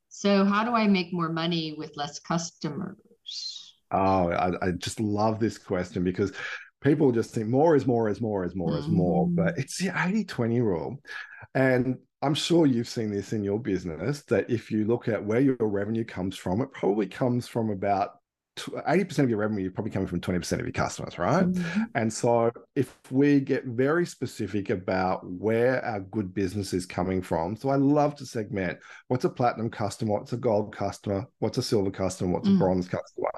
So 0.10 0.44
how 0.44 0.66
do 0.66 0.72
i 0.72 0.86
make 0.86 1.14
more 1.14 1.32
money 1.32 1.76
with 1.78 1.96
less 1.96 2.20
customers? 2.20 3.74
Oh 3.90 4.30
i, 4.32 4.52
I 4.62 4.72
just 4.72 5.00
love 5.00 5.40
this 5.40 5.58
question 5.58 6.04
because 6.04 6.34
people 6.82 7.14
just 7.14 7.34
think 7.34 7.48
more 7.48 7.78
is 7.78 7.88
more 7.88 8.10
is 8.10 8.20
more 8.20 8.44
is 8.44 8.56
more 8.56 8.72
mm. 8.72 8.80
is 8.80 8.88
more 8.88 9.30
but 9.30 9.58
it's 9.58 9.78
the 9.78 9.94
80 9.96 10.26
20 10.26 10.60
rule. 10.60 11.02
And 11.56 12.00
I'm 12.22 12.34
sure 12.34 12.66
you've 12.66 12.90
seen 12.90 13.12
this 13.12 13.32
in 13.32 13.44
your 13.44 13.60
business 13.60 14.24
that 14.24 14.50
if 14.50 14.70
you 14.70 14.86
look 14.86 15.08
at 15.08 15.24
where 15.24 15.40
your 15.40 15.56
revenue 15.60 16.06
comes 16.06 16.38
from, 16.38 16.62
it 16.62 16.72
probably 16.72 17.08
comes 17.08 17.48
from 17.48 17.72
about 17.72 18.21
80% 18.58 19.20
of 19.20 19.30
your 19.30 19.40
revenue 19.40 19.68
is 19.68 19.74
probably 19.74 19.92
coming 19.92 20.08
from 20.08 20.20
20% 20.20 20.52
of 20.54 20.62
your 20.62 20.72
customers, 20.72 21.18
right? 21.18 21.46
Mm-hmm. 21.46 21.84
And 21.96 22.12
so 22.12 22.52
if 22.76 22.96
we 23.10 23.40
get 23.40 23.66
very 23.66 24.06
specific 24.06 24.70
about 24.70 25.30
where 25.30 25.84
our 25.86 26.02
good 26.02 26.34
business 26.34 26.74
is 26.74 26.86
coming 26.86 27.22
from, 27.22 27.56
so 27.56 27.70
I 27.70 27.76
love 27.76 28.16
to 28.16 28.26
segment 28.26 28.78
what's 29.08 29.26
a 29.26 29.30
platinum 29.30 29.70
customer, 29.70 30.14
what's 30.14 30.34
a 30.34 30.38
gold 30.38 30.76
customer, 30.76 31.26
what's 31.40 31.58
a 31.58 31.64
silver 31.64 31.92
customer, 31.92 32.34
what's 32.34 32.48
mm-hmm. 32.48 32.58
a 32.58 32.60
mm. 32.60 32.66
bronze 32.66 32.88
customer. 32.88 33.32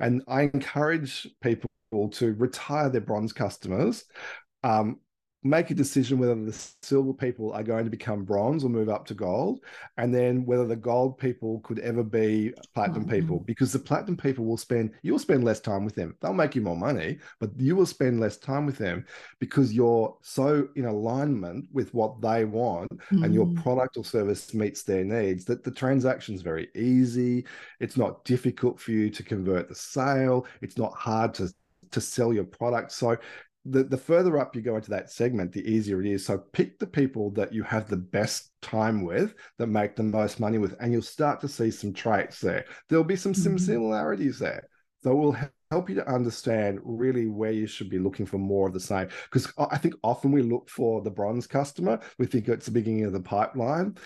And 0.00 0.22
I 0.26 0.42
encourage 0.42 1.28
people 1.40 1.68
to 2.12 2.34
retire 2.34 2.88
their 2.90 3.00
bronze 3.00 3.32
customers 3.32 4.04
um, 4.64 4.98
make 5.44 5.70
a 5.70 5.74
decision 5.74 6.18
whether 6.18 6.34
the 6.34 6.72
silver 6.82 7.12
people 7.12 7.52
are 7.52 7.62
going 7.62 7.84
to 7.84 7.90
become 7.90 8.24
bronze 8.24 8.64
or 8.64 8.68
move 8.68 8.88
up 8.88 9.06
to 9.06 9.14
gold, 9.14 9.60
and 9.96 10.12
then 10.12 10.44
whether 10.44 10.66
the 10.66 10.76
gold 10.76 11.16
people 11.16 11.60
could 11.60 11.78
ever 11.78 12.02
be 12.02 12.52
platinum 12.74 13.02
mm-hmm. 13.02 13.12
people, 13.12 13.40
because 13.40 13.72
the 13.72 13.78
platinum 13.78 14.16
people 14.16 14.44
will 14.44 14.56
spend, 14.56 14.90
you'll 15.02 15.18
spend 15.18 15.44
less 15.44 15.60
time 15.60 15.84
with 15.84 15.94
them. 15.94 16.16
They'll 16.20 16.32
make 16.32 16.56
you 16.56 16.62
more 16.62 16.76
money, 16.76 17.18
but 17.38 17.50
you 17.56 17.76
will 17.76 17.86
spend 17.86 18.20
less 18.20 18.36
time 18.36 18.66
with 18.66 18.78
them 18.78 19.04
because 19.38 19.72
you're 19.72 20.16
so 20.22 20.68
in 20.74 20.86
alignment 20.86 21.66
with 21.72 21.94
what 21.94 22.20
they 22.20 22.44
want 22.44 22.90
mm-hmm. 22.90 23.22
and 23.22 23.32
your 23.32 23.46
mm. 23.46 23.62
product 23.62 23.96
or 23.96 24.04
service 24.04 24.52
meets 24.54 24.82
their 24.82 25.04
needs 25.04 25.44
that 25.44 25.62
the 25.62 25.70
transaction 25.70 26.34
is 26.34 26.42
very 26.42 26.68
easy. 26.74 27.46
It's 27.78 27.96
not 27.96 28.24
difficult 28.24 28.80
for 28.80 28.90
you 28.90 29.08
to 29.10 29.22
convert 29.22 29.68
the 29.68 29.74
sale. 29.74 30.46
It's 30.62 30.78
not 30.78 30.94
hard 30.94 31.34
to 31.34 31.52
to 31.90 32.00
sell 32.00 32.32
your 32.32 32.44
product. 32.44 32.92
So 32.92 33.16
the, 33.70 33.84
the 33.84 33.96
further 33.96 34.38
up 34.38 34.56
you 34.56 34.62
go 34.62 34.76
into 34.76 34.90
that 34.90 35.10
segment, 35.10 35.52
the 35.52 35.68
easier 35.70 36.00
it 36.00 36.06
is. 36.06 36.24
So 36.24 36.38
pick 36.38 36.78
the 36.78 36.86
people 36.86 37.30
that 37.32 37.52
you 37.52 37.62
have 37.62 37.88
the 37.88 37.96
best 37.96 38.50
time 38.62 39.04
with, 39.04 39.34
that 39.58 39.66
make 39.68 39.96
the 39.96 40.02
most 40.02 40.40
money 40.40 40.58
with, 40.58 40.76
and 40.80 40.92
you'll 40.92 41.02
start 41.02 41.40
to 41.40 41.48
see 41.48 41.70
some 41.70 41.92
traits 41.92 42.40
there. 42.40 42.64
There'll 42.88 43.04
be 43.04 43.16
some, 43.16 43.32
mm-hmm. 43.32 43.42
some 43.42 43.58
similarities 43.58 44.38
there. 44.38 44.68
that 45.02 45.14
will 45.14 45.36
help 45.70 45.88
you 45.88 45.94
to 45.96 46.08
understand 46.08 46.80
really 46.82 47.26
where 47.26 47.52
you 47.52 47.66
should 47.66 47.90
be 47.90 47.98
looking 47.98 48.26
for 48.26 48.38
more 48.38 48.66
of 48.66 48.74
the 48.74 48.80
same. 48.80 49.08
Because 49.30 49.52
I 49.58 49.78
think 49.78 49.94
often 50.02 50.32
we 50.32 50.42
look 50.42 50.68
for 50.68 51.02
the 51.02 51.10
bronze 51.10 51.46
customer, 51.46 52.00
we 52.18 52.26
think 52.26 52.48
it's 52.48 52.66
the 52.66 52.72
beginning 52.72 53.04
of 53.04 53.12
the 53.12 53.20
pipeline. 53.20 53.96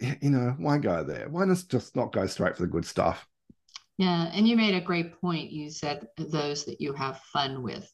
You 0.00 0.30
know, 0.30 0.54
why 0.58 0.78
go 0.78 1.04
there? 1.04 1.28
Why 1.28 1.44
not 1.44 1.62
just 1.68 1.94
not 1.94 2.12
go 2.12 2.26
straight 2.26 2.56
for 2.56 2.62
the 2.62 2.68
good 2.68 2.84
stuff? 2.84 3.26
Yeah, 3.98 4.30
and 4.32 4.48
you 4.48 4.56
made 4.56 4.74
a 4.74 4.80
great 4.80 5.20
point. 5.20 5.52
You 5.52 5.70
said 5.70 6.08
those 6.16 6.64
that 6.64 6.80
you 6.80 6.92
have 6.94 7.20
fun 7.32 7.62
with 7.62 7.88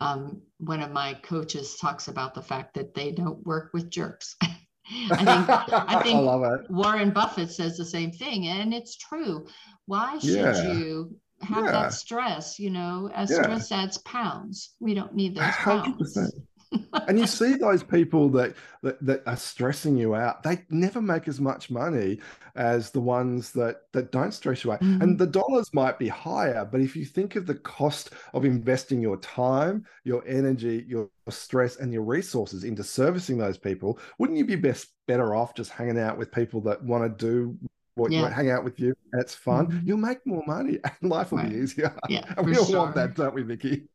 um, 0.00 0.40
one 0.58 0.80
of 0.82 0.90
my 0.90 1.14
coaches 1.14 1.76
talks 1.76 2.08
about 2.08 2.34
the 2.34 2.42
fact 2.42 2.74
that 2.74 2.94
they 2.94 3.12
don't 3.12 3.44
work 3.46 3.70
with 3.72 3.90
jerks. 3.90 4.36
I 4.42 5.16
think 5.16 5.72
I 5.72 6.02
think 6.02 6.16
I 6.28 6.56
Warren 6.68 7.10
Buffett 7.10 7.50
says 7.50 7.76
the 7.76 7.84
same 7.84 8.10
thing, 8.10 8.48
and 8.48 8.74
it's 8.74 8.96
true. 8.96 9.46
Why 9.86 10.18
should 10.18 10.30
yeah. 10.30 10.72
you 10.72 11.16
have 11.42 11.64
yeah. 11.64 11.72
that 11.72 11.92
stress? 11.92 12.58
You 12.58 12.70
know, 12.70 13.10
as 13.14 13.30
yeah. 13.30 13.42
stress 13.42 13.72
adds 13.72 13.98
pounds. 13.98 14.74
We 14.80 14.94
don't 14.94 15.14
need 15.14 15.36
those 15.36 15.52
pounds. 15.52 16.16
100% 16.16 16.30
and 17.08 17.18
you 17.18 17.26
see 17.26 17.54
those 17.54 17.82
people 17.82 18.28
that, 18.28 18.54
that 18.82 19.04
that 19.04 19.22
are 19.26 19.36
stressing 19.36 19.96
you 19.96 20.14
out 20.14 20.42
they 20.42 20.58
never 20.70 21.02
make 21.02 21.26
as 21.26 21.40
much 21.40 21.70
money 21.70 22.18
as 22.54 22.90
the 22.90 23.00
ones 23.00 23.50
that 23.50 23.82
that 23.92 24.12
don't 24.12 24.32
stress 24.32 24.62
you 24.62 24.72
out 24.72 24.80
mm-hmm. 24.80 25.02
and 25.02 25.18
the 25.18 25.26
dollars 25.26 25.72
might 25.74 25.98
be 25.98 26.08
higher 26.08 26.64
but 26.64 26.80
if 26.80 26.94
you 26.94 27.04
think 27.04 27.34
of 27.34 27.46
the 27.46 27.54
cost 27.54 28.10
of 28.34 28.44
investing 28.44 29.00
your 29.00 29.16
time 29.18 29.84
your 30.04 30.26
energy 30.26 30.84
your 30.86 31.08
stress 31.28 31.76
and 31.76 31.92
your 31.92 32.02
resources 32.02 32.64
into 32.64 32.84
servicing 32.84 33.36
those 33.36 33.58
people 33.58 33.98
wouldn't 34.18 34.38
you 34.38 34.44
be 34.44 34.56
best 34.56 34.88
better 35.06 35.34
off 35.34 35.54
just 35.54 35.70
hanging 35.70 35.98
out 35.98 36.16
with 36.16 36.30
people 36.30 36.60
that 36.60 36.82
want 36.82 37.02
to 37.02 37.26
do 37.26 37.56
what 37.96 38.12
yeah. 38.12 38.20
you 38.20 38.26
hang 38.26 38.50
out 38.50 38.62
with 38.62 38.78
you 38.78 38.94
it's 39.14 39.34
fun 39.34 39.66
mm-hmm. 39.66 39.86
you'll 39.86 39.98
make 39.98 40.24
more 40.24 40.44
money 40.46 40.78
and 41.00 41.10
life 41.10 41.32
will 41.32 41.38
right. 41.38 41.50
be 41.50 41.56
easier 41.56 41.94
yeah 42.08 42.24
and 42.36 42.46
we 42.46 42.56
all 42.56 42.64
sure. 42.64 42.78
want 42.78 42.94
that 42.94 43.14
don't 43.14 43.34
we 43.34 43.42
Vicki 43.42 43.88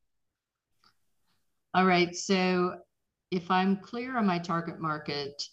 all 1.75 1.85
right. 1.85 2.15
So 2.15 2.77
if 3.31 3.51
I'm 3.51 3.75
clear 3.75 4.17
on 4.17 4.25
my 4.25 4.39
target 4.39 4.79
market, 4.79 5.43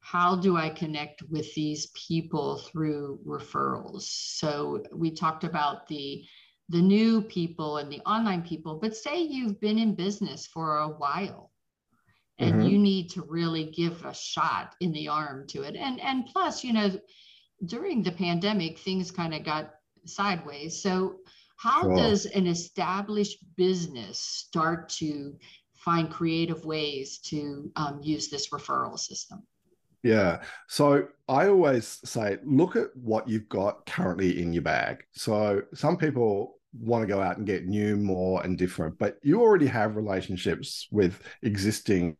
how 0.00 0.36
do 0.36 0.58
I 0.58 0.68
connect 0.68 1.22
with 1.30 1.54
these 1.54 1.86
people 1.94 2.58
through 2.58 3.20
referrals? 3.26 4.02
So 4.02 4.82
we 4.92 5.10
talked 5.10 5.44
about 5.44 5.88
the 5.88 6.24
the 6.68 6.82
new 6.82 7.22
people 7.22 7.78
and 7.78 7.90
the 7.90 8.00
online 8.00 8.42
people, 8.42 8.78
but 8.80 8.96
say 8.96 9.22
you've 9.22 9.60
been 9.60 9.78
in 9.78 9.94
business 9.94 10.46
for 10.46 10.78
a 10.78 10.88
while 10.88 11.50
and 12.38 12.54
mm-hmm. 12.54 12.68
you 12.68 12.78
need 12.78 13.10
to 13.10 13.22
really 13.22 13.64
give 13.64 14.04
a 14.04 14.14
shot 14.14 14.74
in 14.80 14.92
the 14.92 15.08
arm 15.08 15.46
to 15.48 15.62
it. 15.62 15.74
And 15.74 16.00
and 16.00 16.26
plus, 16.26 16.62
you 16.62 16.74
know, 16.74 17.00
during 17.64 18.02
the 18.02 18.12
pandemic, 18.12 18.78
things 18.78 19.10
kind 19.10 19.32
of 19.32 19.42
got 19.42 19.70
sideways. 20.04 20.82
So 20.82 21.16
how 21.62 21.82
sure. 21.82 21.96
does 21.96 22.26
an 22.26 22.48
established 22.48 23.38
business 23.56 24.18
start 24.18 24.88
to 24.88 25.34
find 25.84 26.10
creative 26.10 26.64
ways 26.64 27.18
to 27.18 27.70
um, 27.76 28.00
use 28.02 28.28
this 28.28 28.50
referral 28.50 28.98
system? 28.98 29.42
Yeah. 30.02 30.42
So 30.68 31.08
I 31.28 31.48
always 31.48 32.00
say, 32.04 32.38
look 32.44 32.76
at 32.76 32.88
what 32.96 33.28
you've 33.28 33.48
got 33.48 33.86
currently 33.86 34.42
in 34.42 34.52
your 34.52 34.62
bag. 34.62 35.04
So 35.12 35.62
some 35.74 35.96
people 35.96 36.56
want 36.80 37.02
to 37.02 37.06
go 37.06 37.20
out 37.20 37.36
and 37.36 37.46
get 37.46 37.66
new, 37.66 37.96
more, 37.96 38.42
and 38.42 38.56
different. 38.56 38.98
But 38.98 39.18
you 39.22 39.40
already 39.40 39.66
have 39.66 39.96
relationships 39.96 40.88
with 40.90 41.20
existing 41.42 42.16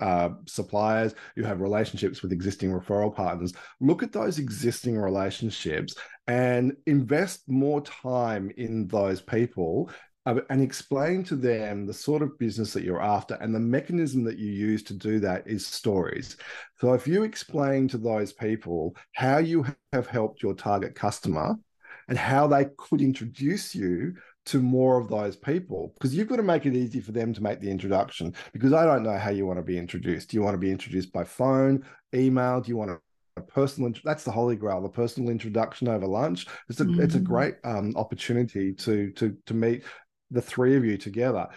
uh, 0.00 0.30
suppliers, 0.46 1.14
you 1.34 1.44
have 1.44 1.60
relationships 1.60 2.22
with 2.22 2.32
existing 2.32 2.70
referral 2.70 3.14
partners. 3.14 3.52
Look 3.80 4.02
at 4.02 4.12
those 4.12 4.38
existing 4.38 4.96
relationships 4.96 5.94
and 6.28 6.76
invest 6.86 7.48
more 7.48 7.80
time 7.82 8.50
in 8.56 8.86
those 8.88 9.20
people 9.20 9.90
and 10.26 10.60
explain 10.60 11.22
to 11.22 11.36
them 11.36 11.86
the 11.86 11.94
sort 11.94 12.20
of 12.20 12.38
business 12.38 12.72
that 12.72 12.82
you're 12.82 13.02
after 13.02 13.34
and 13.36 13.54
the 13.54 13.60
mechanism 13.60 14.24
that 14.24 14.38
you 14.38 14.50
use 14.50 14.82
to 14.82 14.94
do 14.94 15.20
that 15.20 15.46
is 15.46 15.66
stories 15.66 16.36
so 16.80 16.92
if 16.92 17.06
you 17.06 17.22
explain 17.22 17.86
to 17.86 17.96
those 17.96 18.32
people 18.32 18.94
how 19.14 19.38
you 19.38 19.64
have 19.92 20.06
helped 20.06 20.42
your 20.42 20.54
target 20.54 20.94
customer 20.94 21.54
and 22.08 22.18
how 22.18 22.46
they 22.46 22.66
could 22.76 23.00
introduce 23.00 23.74
you 23.74 24.14
to 24.44 24.60
more 24.60 24.98
of 24.98 25.08
those 25.08 25.36
people 25.36 25.92
because 25.94 26.14
you've 26.14 26.28
got 26.28 26.36
to 26.36 26.42
make 26.42 26.66
it 26.66 26.74
easy 26.74 27.00
for 27.00 27.12
them 27.12 27.32
to 27.32 27.42
make 27.42 27.60
the 27.60 27.70
introduction 27.70 28.34
because 28.52 28.72
i 28.72 28.84
don't 28.84 29.02
know 29.02 29.16
how 29.16 29.30
you 29.30 29.46
want 29.46 29.58
to 29.58 29.62
be 29.62 29.78
introduced 29.78 30.30
do 30.30 30.36
you 30.36 30.42
want 30.42 30.54
to 30.54 30.58
be 30.58 30.70
introduced 30.70 31.12
by 31.12 31.22
phone 31.22 31.84
email 32.14 32.60
do 32.60 32.68
you 32.68 32.76
want 32.76 32.90
to 32.90 33.00
a 33.36 33.42
personal 33.42 33.92
that's 34.02 34.24
the 34.24 34.30
holy 34.30 34.56
grail 34.56 34.80
the 34.80 34.88
personal 34.88 35.30
introduction 35.30 35.88
over 35.88 36.06
lunch 36.06 36.46
it's 36.68 36.80
a 36.80 36.84
mm-hmm. 36.84 37.02
it's 37.02 37.14
a 37.14 37.18
mm-hmm. 37.18 37.26
great 37.26 37.56
um, 37.64 37.92
opportunity 37.96 38.72
to 38.72 39.10
to 39.12 39.36
to 39.44 39.52
meet 39.52 39.82
the 40.30 40.42
three 40.42 40.76
of 40.76 40.84
you 40.84 40.96
together 40.96 41.48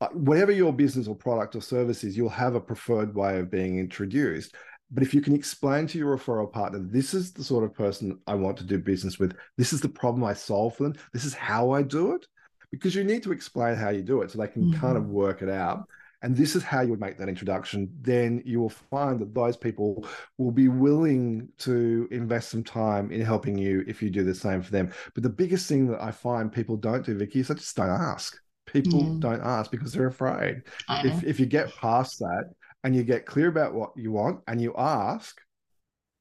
uh, 0.00 0.08
whatever 0.12 0.50
your 0.50 0.72
business 0.72 1.06
or 1.06 1.14
product 1.14 1.54
or 1.54 1.60
service 1.60 2.04
is 2.04 2.16
you'll 2.16 2.28
have 2.28 2.54
a 2.54 2.60
preferred 2.60 3.14
way 3.14 3.38
of 3.38 3.50
being 3.50 3.78
introduced. 3.78 4.54
But 4.90 5.02
if 5.02 5.12
you 5.12 5.20
can 5.20 5.34
explain 5.34 5.86
to 5.88 5.98
your 5.98 6.16
referral 6.16 6.50
partner 6.50 6.80
this 6.80 7.14
is 7.14 7.32
the 7.32 7.44
sort 7.44 7.64
of 7.64 7.74
person 7.74 8.18
i 8.26 8.34
want 8.34 8.56
to 8.58 8.64
do 8.64 8.78
business 8.78 9.18
with. 9.18 9.36
This 9.56 9.72
is 9.72 9.80
the 9.80 9.88
problem 9.88 10.24
i 10.24 10.32
solve 10.32 10.76
for 10.76 10.84
them. 10.84 10.94
This 11.12 11.24
is 11.24 11.34
how 11.34 11.72
i 11.72 11.82
do 11.82 12.14
it 12.14 12.26
because 12.70 12.94
you 12.94 13.04
need 13.04 13.22
to 13.24 13.32
explain 13.32 13.76
how 13.76 13.90
you 13.90 14.02
do 14.02 14.22
it 14.22 14.30
so 14.30 14.38
they 14.38 14.48
can 14.48 14.70
mm-hmm. 14.70 14.80
kind 14.80 14.96
of 14.96 15.06
work 15.06 15.42
it 15.42 15.50
out 15.50 15.86
and 16.22 16.36
this 16.36 16.54
is 16.54 16.62
how 16.62 16.82
you 16.82 16.90
would 16.90 17.00
make 17.00 17.16
that 17.18 17.28
introduction, 17.28 17.90
then 18.02 18.42
you 18.44 18.60
will 18.60 18.68
find 18.68 19.18
that 19.20 19.34
those 19.34 19.56
people 19.56 20.06
will 20.36 20.50
be 20.50 20.68
willing 20.68 21.48
to 21.58 22.06
invest 22.10 22.50
some 22.50 22.62
time 22.62 23.10
in 23.10 23.22
helping 23.22 23.56
you 23.56 23.84
if 23.86 24.02
you 24.02 24.10
do 24.10 24.22
the 24.22 24.34
same 24.34 24.60
for 24.60 24.70
them. 24.70 24.92
But 25.14 25.22
the 25.22 25.30
biggest 25.30 25.66
thing 25.66 25.86
that 25.88 26.02
I 26.02 26.10
find 26.10 26.52
people 26.52 26.76
don't 26.76 27.04
do, 27.04 27.16
Vicki, 27.16 27.40
is 27.40 27.48
they 27.48 27.54
just 27.54 27.76
don't 27.76 27.88
ask. 27.88 28.36
People 28.66 29.02
yeah. 29.02 29.16
don't 29.18 29.42
ask 29.42 29.70
because 29.70 29.92
they're 29.92 30.08
afraid. 30.08 30.62
If, 30.90 31.24
if 31.24 31.40
you 31.40 31.46
get 31.46 31.74
past 31.74 32.18
that 32.18 32.50
and 32.84 32.94
you 32.94 33.02
get 33.02 33.26
clear 33.26 33.48
about 33.48 33.74
what 33.74 33.90
you 33.96 34.12
want 34.12 34.40
and 34.46 34.60
you 34.60 34.74
ask, 34.76 35.40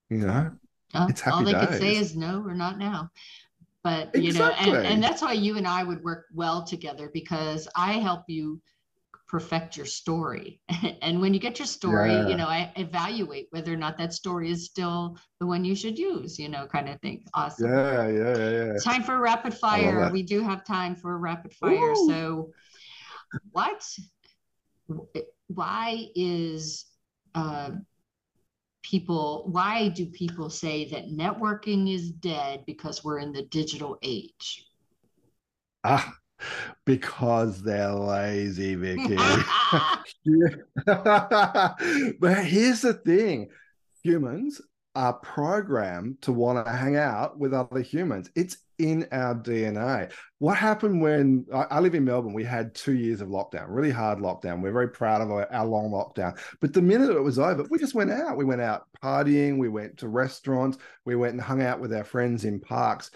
you 0.10 0.20
know, 0.20 0.52
uh, 0.94 1.08
it's 1.10 1.22
happy 1.22 1.38
All 1.38 1.44
they 1.44 1.52
days. 1.52 1.68
could 1.68 1.80
say 1.80 1.96
is 1.98 2.16
no 2.16 2.42
or 2.42 2.56
not 2.56 2.80
now 2.80 3.12
but 3.82 4.14
you 4.16 4.30
exactly. 4.30 4.72
know 4.72 4.78
and, 4.80 4.88
and 4.88 5.04
that's 5.04 5.22
why 5.22 5.32
you 5.32 5.56
and 5.56 5.68
i 5.68 5.84
would 5.84 6.04
work 6.04 6.26
well 6.34 6.64
together 6.64 7.10
because 7.14 7.68
i 7.76 7.94
help 7.94 8.24
you 8.28 8.60
perfect 9.30 9.78
your 9.78 9.86
story. 9.86 10.60
and 11.02 11.22
when 11.22 11.34
you 11.34 11.39
get 11.39 11.60
your 11.60 11.68
story, 11.68 12.12
yeah. 12.12 12.28
you 12.28 12.36
know, 12.36 12.48
I 12.48 12.72
evaluate 12.76 13.48
whether 13.52 13.72
or 13.72 13.78
not 13.78 13.98
that 14.00 14.12
story 14.12 14.50
is 14.50 14.65
still 14.65 15.18
the 15.39 15.46
one 15.46 15.63
you 15.63 15.76
should 15.76 15.98
use, 15.98 16.39
you 16.39 16.50
know, 16.50 16.65
kind 16.65 16.89
of 16.89 17.00
thing. 17.00 17.24
Awesome. 17.36 17.72
Yeah, 17.72 18.08
yeah, 18.10 18.50
yeah. 18.50 18.74
Time 18.84 19.04
for 19.04 19.20
rapid 19.20 19.54
fire. 19.54 20.10
We 20.12 20.24
do 20.24 20.42
have 20.42 20.65
time 20.65 20.96
for 20.96 21.13
a 21.13 21.18
rapid 21.18 21.54
fire. 21.54 21.92
Ooh. 21.92 22.08
So 22.08 22.52
what 23.52 23.86
why 25.48 26.08
is 26.15 26.86
uh 27.36 27.70
people 28.82 29.48
why 29.52 29.89
do 29.89 30.08
people 30.08 30.50
say 30.50 30.89
that 30.89 31.10
networking 31.10 31.94
is 31.94 32.10
dead 32.10 32.63
because 32.65 33.04
we're 33.04 33.20
in 33.20 33.32
the 33.32 33.44
digital 33.44 34.00
age? 34.02 34.65
Ah, 35.84 36.15
because 36.86 37.62
they're 37.62 37.93
lazy, 37.93 38.75
Vicki. 38.75 39.15
but 42.19 42.43
here's 42.43 42.82
the 42.82 42.93
thing 43.06 43.49
humans 44.04 44.62
are 44.95 45.13
programmed 45.13 46.21
to 46.21 46.32
want 46.32 46.65
to 46.65 46.71
hang 46.71 46.95
out 46.95 47.38
with 47.38 47.54
other 47.54 47.82
humans. 47.82 48.30
It's 48.36 48.58
in 48.80 49.06
our 49.12 49.36
DNA. 49.36 50.12
What 50.39 50.58
happened 50.58 51.02
when 51.02 51.45
I, 51.54 51.63
I, 51.63 51.80
live 51.80 51.95
in 51.95 52.06
Melbourne? 52.06 52.34
We 52.34 52.45
had 52.45 52.73
two 52.73 52.93
years 52.93 53.21
of 53.21 53.28
lockdown, 53.28 53.65
really 53.67 53.91
hard 53.91 54.19
lockdown. 54.19 54.62
We're 54.62 54.71
very 54.71 54.89
proud 54.89 55.21
of 55.21 55.32
our, 55.32 55.52
our 55.54 55.65
long 55.65 55.91
lockdown. 55.91 56.39
But 56.62 56.73
the 56.73 56.82
minute 56.82 57.12
it 57.12 57.21
was 57.21 57.38
over, 57.38 57.65
we 57.69 57.78
just 57.78 57.93
went 57.93 58.12
out. 58.12 58.38
We 58.38 58.45
went 58.45 58.62
out 58.62 58.86
partying, 59.04 59.58
we 59.58 59.69
went 59.69 59.97
to 59.97 60.08
restaurants, 60.08 60.78
we 61.06 61.15
went 61.15 61.34
and 61.34 61.41
hung 61.41 61.62
out 61.62 61.80
with 61.80 61.93
our 61.93 62.06
friends 62.06 62.45
in 62.45 62.60
parks 62.60 63.12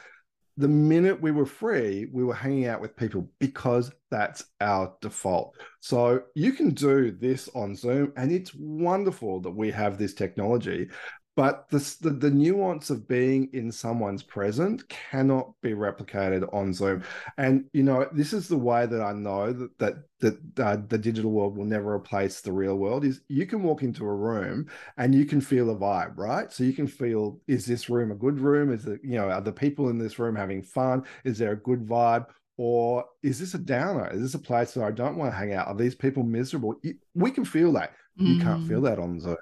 the 0.57 0.67
minute 0.67 1.19
we 1.19 1.31
were 1.31 1.45
free, 1.45 2.07
we 2.11 2.23
were 2.23 2.33
hanging 2.33 2.67
out 2.67 2.81
with 2.81 2.95
people 2.95 3.27
because 3.39 3.91
that's 4.11 4.43
our 4.61 4.93
default. 5.01 5.55
So 5.79 6.23
you 6.35 6.51
can 6.53 6.71
do 6.71 7.11
this 7.11 7.49
on 7.55 7.75
Zoom, 7.75 8.13
and 8.17 8.31
it's 8.31 8.53
wonderful 8.53 9.41
that 9.41 9.51
we 9.51 9.71
have 9.71 9.97
this 9.97 10.13
technology 10.13 10.89
but 11.35 11.67
the, 11.69 11.95
the, 12.01 12.09
the 12.11 12.29
nuance 12.29 12.89
of 12.89 13.07
being 13.07 13.49
in 13.53 13.71
someone's 13.71 14.21
present 14.21 14.87
cannot 14.89 15.51
be 15.61 15.71
replicated 15.71 16.47
on 16.53 16.73
zoom. 16.73 17.03
And 17.37 17.65
you 17.73 17.83
know 17.83 18.07
this 18.11 18.33
is 18.33 18.47
the 18.47 18.57
way 18.57 18.85
that 18.85 19.01
i 19.01 19.13
know 19.13 19.51
that 19.51 19.79
that 19.79 19.95
that 20.19 20.59
uh, 20.59 20.77
the 20.87 20.97
digital 20.97 21.31
world 21.31 21.57
will 21.57 21.65
never 21.65 21.93
replace 21.93 22.41
the 22.41 22.51
real 22.51 22.77
world 22.77 23.03
is 23.03 23.21
you 23.27 23.45
can 23.45 23.61
walk 23.61 23.83
into 23.83 24.05
a 24.05 24.15
room 24.15 24.67
and 24.97 25.13
you 25.13 25.25
can 25.25 25.41
feel 25.41 25.69
a 25.69 25.75
vibe 25.75 26.13
right? 26.17 26.51
So 26.51 26.63
you 26.63 26.73
can 26.73 26.87
feel 26.87 27.39
is 27.47 27.65
this 27.65 27.89
room 27.89 28.11
a 28.11 28.15
good 28.15 28.39
room? 28.39 28.71
Is 28.71 28.85
it 28.85 29.01
you 29.03 29.17
know 29.17 29.29
are 29.29 29.41
the 29.41 29.51
people 29.51 29.89
in 29.89 29.97
this 29.97 30.19
room 30.19 30.35
having 30.35 30.61
fun? 30.61 31.03
Is 31.23 31.37
there 31.37 31.53
a 31.53 31.57
good 31.57 31.85
vibe? 31.85 32.27
Or 32.55 33.05
is 33.23 33.39
this 33.39 33.55
a 33.55 33.57
downer? 33.57 34.11
Is 34.13 34.21
this 34.21 34.35
a 34.35 34.39
place 34.39 34.73
that 34.73 34.83
i 34.83 34.91
don't 34.91 35.17
want 35.17 35.31
to 35.31 35.35
hang 35.35 35.53
out? 35.53 35.67
Are 35.67 35.75
these 35.75 35.95
people 35.95 36.21
miserable? 36.23 36.75
We 37.15 37.31
can 37.31 37.45
feel 37.45 37.73
that. 37.73 37.93
Mm. 38.19 38.27
you 38.27 38.43
can't 38.43 38.67
feel 38.67 38.81
mm. 38.81 38.83
that 38.83 38.99
on 38.99 39.19
zoom 39.19 39.37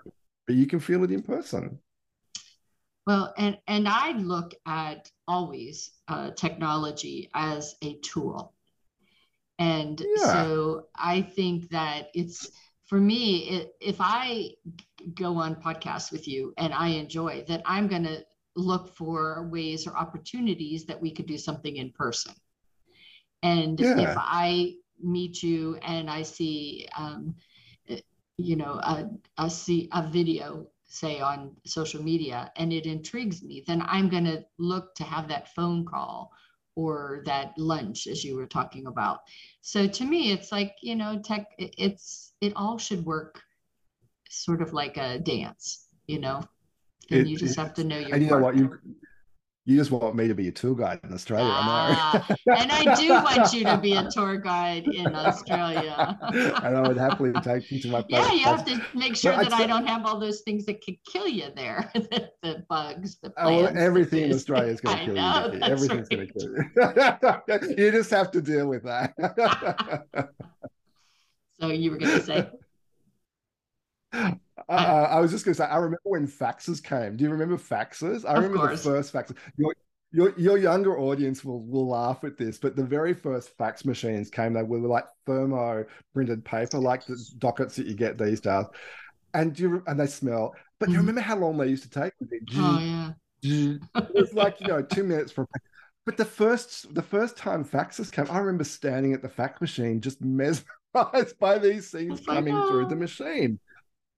but 0.48 0.56
you 0.56 0.66
can 0.66 0.80
feel 0.80 1.04
it 1.04 1.12
in 1.12 1.22
person. 1.22 1.80
Well, 3.08 3.34
and 3.38 3.58
and 3.68 3.88
I 3.88 4.12
look 4.12 4.54
at 4.66 5.10
always 5.28 5.92
uh, 6.08 6.32
technology 6.32 7.30
as 7.34 7.76
a 7.82 7.96
tool, 8.00 8.54
and 9.58 10.00
yeah. 10.18 10.34
so 10.34 10.88
I 10.96 11.22
think 11.22 11.70
that 11.70 12.10
it's 12.14 12.52
for 12.86 13.00
me. 13.00 13.50
It, 13.50 13.72
if 13.82 13.98
I 14.00 14.52
go 15.16 15.38
on 15.38 15.56
podcasts 15.56 16.12
with 16.12 16.28
you 16.28 16.54
and 16.58 16.74
I 16.74 16.90
enjoy 16.90 17.44
that, 17.48 17.62
I'm 17.66 17.88
going 17.88 18.04
to 18.04 18.24
look 18.56 18.96
for 18.96 19.48
ways 19.50 19.88
or 19.88 19.96
opportunities 19.96 20.86
that 20.86 21.02
we 21.02 21.12
could 21.12 21.26
do 21.26 21.38
something 21.38 21.78
in 21.78 21.92
person. 21.92 22.34
And 23.44 23.80
yeah. 23.80 23.98
if 24.00 24.18
I 24.18 24.76
meet 25.02 25.42
you 25.42 25.78
and 25.82 26.10
I 26.10 26.22
see 26.22 26.88
um, 26.98 27.36
you 28.38 28.56
know 28.56 28.80
a, 28.84 29.10
a 29.38 29.50
see 29.50 29.90
a 29.94 30.08
video 30.08 30.68
say 30.86 31.20
on 31.22 31.56
social 31.66 32.04
media 32.04 32.52
and 32.58 32.74
it 32.74 32.86
intrigues 32.86 33.42
me 33.44 33.64
then 33.66 33.82
i'm 33.88 34.10
going 34.10 34.26
to 34.26 34.44
look 34.58 34.94
to 34.96 35.04
have 35.04 35.28
that 35.28 35.54
phone 35.56 35.86
call 35.86 36.32
or 36.76 37.22
that 37.26 37.54
lunch 37.58 38.08
as 38.08 38.24
you 38.24 38.36
were 38.36 38.48
talking 38.48 38.88
about. 38.88 39.20
So 39.62 39.88
to 39.88 40.06
me 40.06 40.32
it's 40.32 40.52
like 40.52 40.76
you 40.82 40.96
know 40.96 41.20
tech 41.22 41.48
it's 41.58 42.34
it 42.42 42.54
all 42.56 42.78
should 42.78 43.06
work 43.06 43.42
sort 44.30 44.62
of 44.62 44.74
like 44.74 44.98
a 44.98 45.20
dance 45.20 45.88
you 46.08 46.20
know? 46.20 46.42
And 47.10 47.22
it, 47.22 47.28
you 47.28 47.38
just 47.38 47.58
have 47.58 47.74
to 47.76 47.84
know 47.84 47.98
your 47.98 48.14
and 48.16 48.24
you 48.24 48.30
know 48.30 48.38
what 48.40 48.56
you 48.56 48.80
you 49.66 49.78
just 49.78 49.92
want 49.92 50.16
me 50.16 50.28
to 50.28 50.34
be 50.34 50.48
a 50.48 50.52
tour 50.52 50.74
guide 50.74 51.00
in 51.04 51.14
Australia. 51.14 51.52
Ah, 51.54 52.26
I 52.28 52.36
know. 52.48 52.56
and 52.56 52.72
I 52.72 52.96
do 52.96 53.10
want 53.10 53.54
you 53.54 53.64
to 53.66 53.78
be 53.78 53.94
a 53.94 54.10
tour 54.10 54.38
guide 54.38 54.88
in 54.88 55.14
Australia. 55.14 56.18
and 56.34 56.78
I 56.78 56.82
would 56.82 56.98
happily 56.98 57.32
take 57.44 57.70
you 57.72 57.80
to 57.82 57.88
my 57.90 58.02
place. 58.02 58.26
Yeah, 58.28 58.34
you 58.34 58.44
have 58.46 58.66
to 58.66 58.82
make 58.96 59.16
sure 59.16 59.34
that 59.34 59.54
I 59.54 59.68
don't 59.68 59.86
have 59.86 60.04
all 60.06 60.20
those 60.20 60.42
things 60.42 60.66
that 60.66 60.84
could 60.84 60.96
kill 61.06 61.28
you 61.28 61.50
there. 61.56 61.92
the, 61.94 62.32
the, 62.42 62.66
bugs, 62.70 63.18
the 63.22 63.30
plants. 63.30 63.52
Oh, 63.52 63.64
well, 63.64 63.78
everything 63.78 64.24
in 64.24 64.34
Australia 64.34 64.72
is 64.72 64.82
going 64.82 64.98
to 64.98 65.06
kill 65.06 65.14
know, 65.14 65.52
you. 65.54 65.60
Everything's 65.62 66.08
right. 66.12 66.34
going 66.34 67.20
to 67.48 67.60
kill 67.60 67.70
you. 67.70 67.86
you 67.86 67.92
just 67.92 68.10
have 68.10 68.32
to 68.32 68.42
deal 68.42 68.68
with 68.68 68.84
that. 68.84 69.14
so 71.60 71.68
you 71.68 71.92
were 71.92 71.98
going 71.98 72.20
to 72.20 72.26
say? 72.26 72.50
Uh, 74.72 74.76
uh, 74.76 75.08
I 75.12 75.20
was 75.20 75.32
just 75.32 75.44
going 75.44 75.54
to 75.54 75.62
say, 75.62 75.66
I 75.66 75.76
remember 75.76 76.00
when 76.04 76.26
faxes 76.26 76.82
came. 76.82 77.18
Do 77.18 77.26
you 77.26 77.30
remember 77.30 77.58
faxes? 77.58 78.24
I 78.26 78.36
remember 78.36 78.72
the 78.72 78.78
first 78.78 79.12
faxes. 79.12 79.36
Your, 79.58 79.76
your, 80.14 80.34
your 80.40 80.58
younger 80.58 80.98
audience 80.98 81.44
will, 81.44 81.62
will 81.62 81.90
laugh 81.90 82.24
at 82.24 82.38
this, 82.38 82.58
but 82.58 82.78
the 82.78 82.84
very 82.84 83.14
first 83.14 83.50
fax 83.58 83.84
machines 83.84 84.30
came, 84.30 84.54
they 84.54 84.64
were 84.64 84.78
like 84.80 85.04
thermo 85.26 85.84
printed 86.14 86.46
paper, 86.46 86.78
like 86.78 87.06
the 87.06 87.22
dockets 87.40 87.76
that 87.76 87.86
you 87.86 87.96
get 87.96 88.18
these 88.18 88.40
days. 88.40 88.66
And 89.34 89.58
you 89.60 89.84
and 89.88 90.00
they 90.00 90.08
smell. 90.08 90.56
But 90.80 90.88
mm. 90.88 90.94
you 90.94 90.98
remember 91.00 91.22
how 91.22 91.38
long 91.38 91.58
they 91.58 91.68
used 91.68 91.84
to 91.84 91.90
take? 91.90 92.14
Oh 92.56 93.14
yeah. 93.42 93.74
it 93.96 94.14
was 94.14 94.34
like 94.34 94.60
you 94.60 94.68
know 94.68 94.82
two 94.82 95.04
minutes 95.04 95.32
for. 95.32 95.48
But 96.06 96.18
the 96.18 96.26
first 96.26 96.94
the 96.94 97.02
first 97.02 97.38
time 97.38 97.64
faxes 97.64 98.12
came, 98.12 98.28
I 98.30 98.40
remember 98.40 98.66
standing 98.66 99.14
at 99.14 99.22
the 99.22 99.30
fax 99.30 99.62
machine 99.62 100.02
just 100.02 100.22
mesmerized 100.22 100.66
by 101.40 101.60
these 101.60 101.92
things 101.92 102.20
coming 102.26 102.54
through 102.68 102.88
the 102.88 102.96
machine 102.98 103.58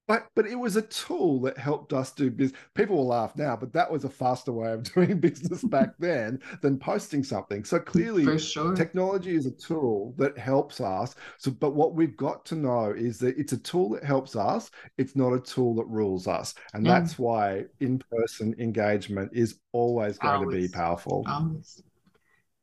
but 0.07 0.27
but 0.35 0.45
it 0.45 0.55
was 0.55 0.75
a 0.75 0.81
tool 0.81 1.39
that 1.41 1.57
helped 1.57 1.93
us 1.93 2.11
do 2.11 2.29
business. 2.29 2.59
People 2.73 2.97
will 2.97 3.07
laugh 3.07 3.35
now, 3.37 3.55
but 3.55 3.71
that 3.73 3.89
was 3.89 4.03
a 4.03 4.09
faster 4.09 4.51
way 4.51 4.71
of 4.71 4.83
doing 4.93 5.19
business 5.19 5.63
back 5.63 5.93
then 5.99 6.41
than 6.61 6.77
posting 6.77 7.23
something. 7.23 7.63
So 7.63 7.79
clearly, 7.79 8.37
sure. 8.37 8.75
technology 8.75 9.35
is 9.35 9.45
a 9.45 9.51
tool 9.51 10.13
that 10.17 10.37
helps 10.37 10.81
us. 10.81 11.15
So, 11.37 11.51
but 11.51 11.73
what 11.73 11.95
we've 11.95 12.17
got 12.17 12.45
to 12.47 12.55
know 12.55 12.91
is 12.91 13.17
that 13.19 13.37
it's 13.37 13.53
a 13.53 13.57
tool 13.57 13.89
that 13.91 14.03
helps 14.03 14.35
us. 14.35 14.71
It's 14.97 15.15
not 15.15 15.33
a 15.33 15.39
tool 15.39 15.75
that 15.75 15.87
rules 15.87 16.27
us, 16.27 16.53
and 16.73 16.85
yeah. 16.85 16.99
that's 16.99 17.17
why 17.17 17.65
in-person 17.79 18.55
engagement 18.59 19.31
is 19.33 19.59
always 19.71 20.17
going 20.17 20.35
always. 20.35 20.55
to 20.55 20.61
be 20.61 20.67
powerful. 20.67 21.23
Always. 21.27 21.81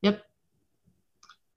Yep. 0.02 0.22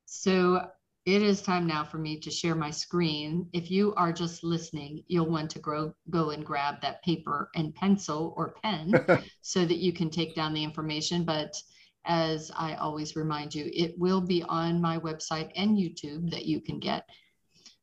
So 0.05 0.69
it 1.05 1.21
is 1.21 1.41
time 1.41 1.67
now 1.67 1.83
for 1.83 1.97
me 1.97 2.17
to 2.19 2.31
share 2.31 2.55
my 2.55 2.71
screen. 2.71 3.49
If 3.51 3.69
you 3.69 3.93
are 3.95 4.13
just 4.13 4.43
listening, 4.43 5.03
you'll 5.07 5.29
want 5.29 5.49
to 5.51 5.59
grow, 5.59 5.93
go 6.09 6.29
and 6.29 6.45
grab 6.45 6.81
that 6.81 7.03
paper 7.03 7.49
and 7.55 7.75
pencil 7.75 8.33
or 8.37 8.55
pen 8.63 8.93
so 9.41 9.65
that 9.65 9.79
you 9.79 9.91
can 9.91 10.09
take 10.09 10.33
down 10.33 10.53
the 10.53 10.63
information. 10.63 11.25
But 11.25 11.53
as 12.05 12.51
I 12.55 12.75
always 12.75 13.17
remind 13.17 13.53
you, 13.53 13.69
it 13.73 13.97
will 13.99 14.21
be 14.21 14.43
on 14.43 14.81
my 14.81 14.97
website 14.97 15.51
and 15.55 15.77
YouTube 15.77 16.31
that 16.31 16.45
you 16.45 16.61
can 16.61 16.79
get. 16.79 17.05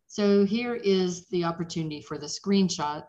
So 0.07 0.45
here 0.45 0.75
is 0.75 1.29
the 1.29 1.45
opportunity 1.45 2.01
for 2.01 2.17
the 2.17 2.27
screenshot 2.27 3.05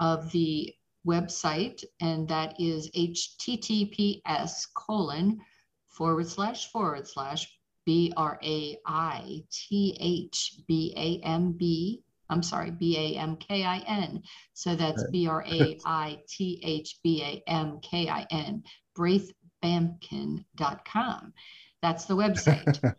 of 0.00 0.30
the 0.32 0.74
website, 1.06 1.84
and 2.00 2.26
that 2.28 2.60
is 2.60 2.90
https 2.90 4.66
colon 4.74 5.38
forward 5.86 6.28
slash 6.28 6.70
forward 6.72 7.06
slash 7.06 7.55
B 7.86 8.12
R 8.16 8.38
A 8.42 8.76
I 8.84 9.44
T 9.50 9.96
H 10.00 10.56
B 10.66 10.92
A 10.96 11.20
M 11.24 11.52
B. 11.52 12.02
I'm 12.28 12.42
sorry, 12.42 12.72
B 12.72 12.98
A 12.98 13.14
M 13.18 13.36
K 13.36 13.62
I 13.64 13.78
N. 13.86 14.24
So 14.52 14.74
that's 14.74 15.08
B 15.10 15.28
R 15.28 15.44
A 15.46 15.78
I 15.86 16.18
T 16.28 16.60
H 16.62 16.98
B 17.02 17.22
A 17.22 17.42
M 17.48 17.78
K 17.80 18.08
I 18.08 18.26
N, 18.30 18.64
braithbamkin.com. 18.98 21.32
That's 21.80 22.04
the 22.06 22.16
website. 22.16 22.80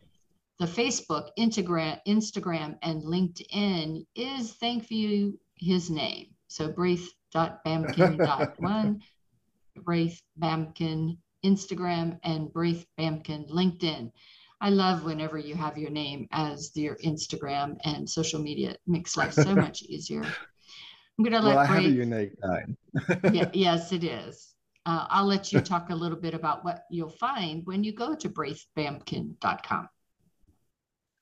the 0.59 0.65
Facebook, 0.65 1.31
Instagram, 1.37 1.99
Instagram, 2.07 2.77
and 2.81 3.03
LinkedIn 3.03 4.05
is 4.15 4.53
thank 4.53 4.89
you 4.89 5.37
his 5.55 5.89
name. 5.89 6.27
So 6.47 6.71
braith.bamkin.one, 6.71 9.01
Braith 9.83 10.21
Bamkin 10.39 11.17
Instagram, 11.45 12.19
and 12.23 12.51
Braith 12.51 12.87
Bamkin 12.97 13.47
LinkedIn. 13.49 14.11
I 14.59 14.69
love 14.69 15.03
whenever 15.03 15.37
you 15.37 15.55
have 15.55 15.77
your 15.77 15.91
name 15.91 16.27
as 16.31 16.71
your 16.75 16.95
Instagram 16.97 17.77
and 17.83 18.09
social 18.09 18.41
media. 18.41 18.71
It 18.71 18.81
makes 18.87 19.15
life 19.15 19.33
so 19.33 19.55
much 19.55 19.83
easier. 19.83 20.23
I'm 20.23 21.23
going 21.23 21.33
to 21.33 21.39
let 21.39 21.55
well, 21.55 21.59
I 21.59 21.65
have 21.65 21.85
a 21.85 21.89
unique 21.89 22.33
name. 22.43 22.77
yeah, 23.33 23.49
yes, 23.53 23.91
it 23.91 24.03
is. 24.03 24.53
Uh, 24.85 25.05
I'll 25.09 25.25
let 25.25 25.51
you 25.51 25.59
talk 25.59 25.89
a 25.89 25.95
little 25.95 26.17
bit 26.17 26.33
about 26.33 26.63
what 26.63 26.83
you'll 26.89 27.09
find 27.09 27.65
when 27.65 27.83
you 27.83 27.93
go 27.93 28.15
to 28.15 28.29
braithbamkin.com. 28.29 29.89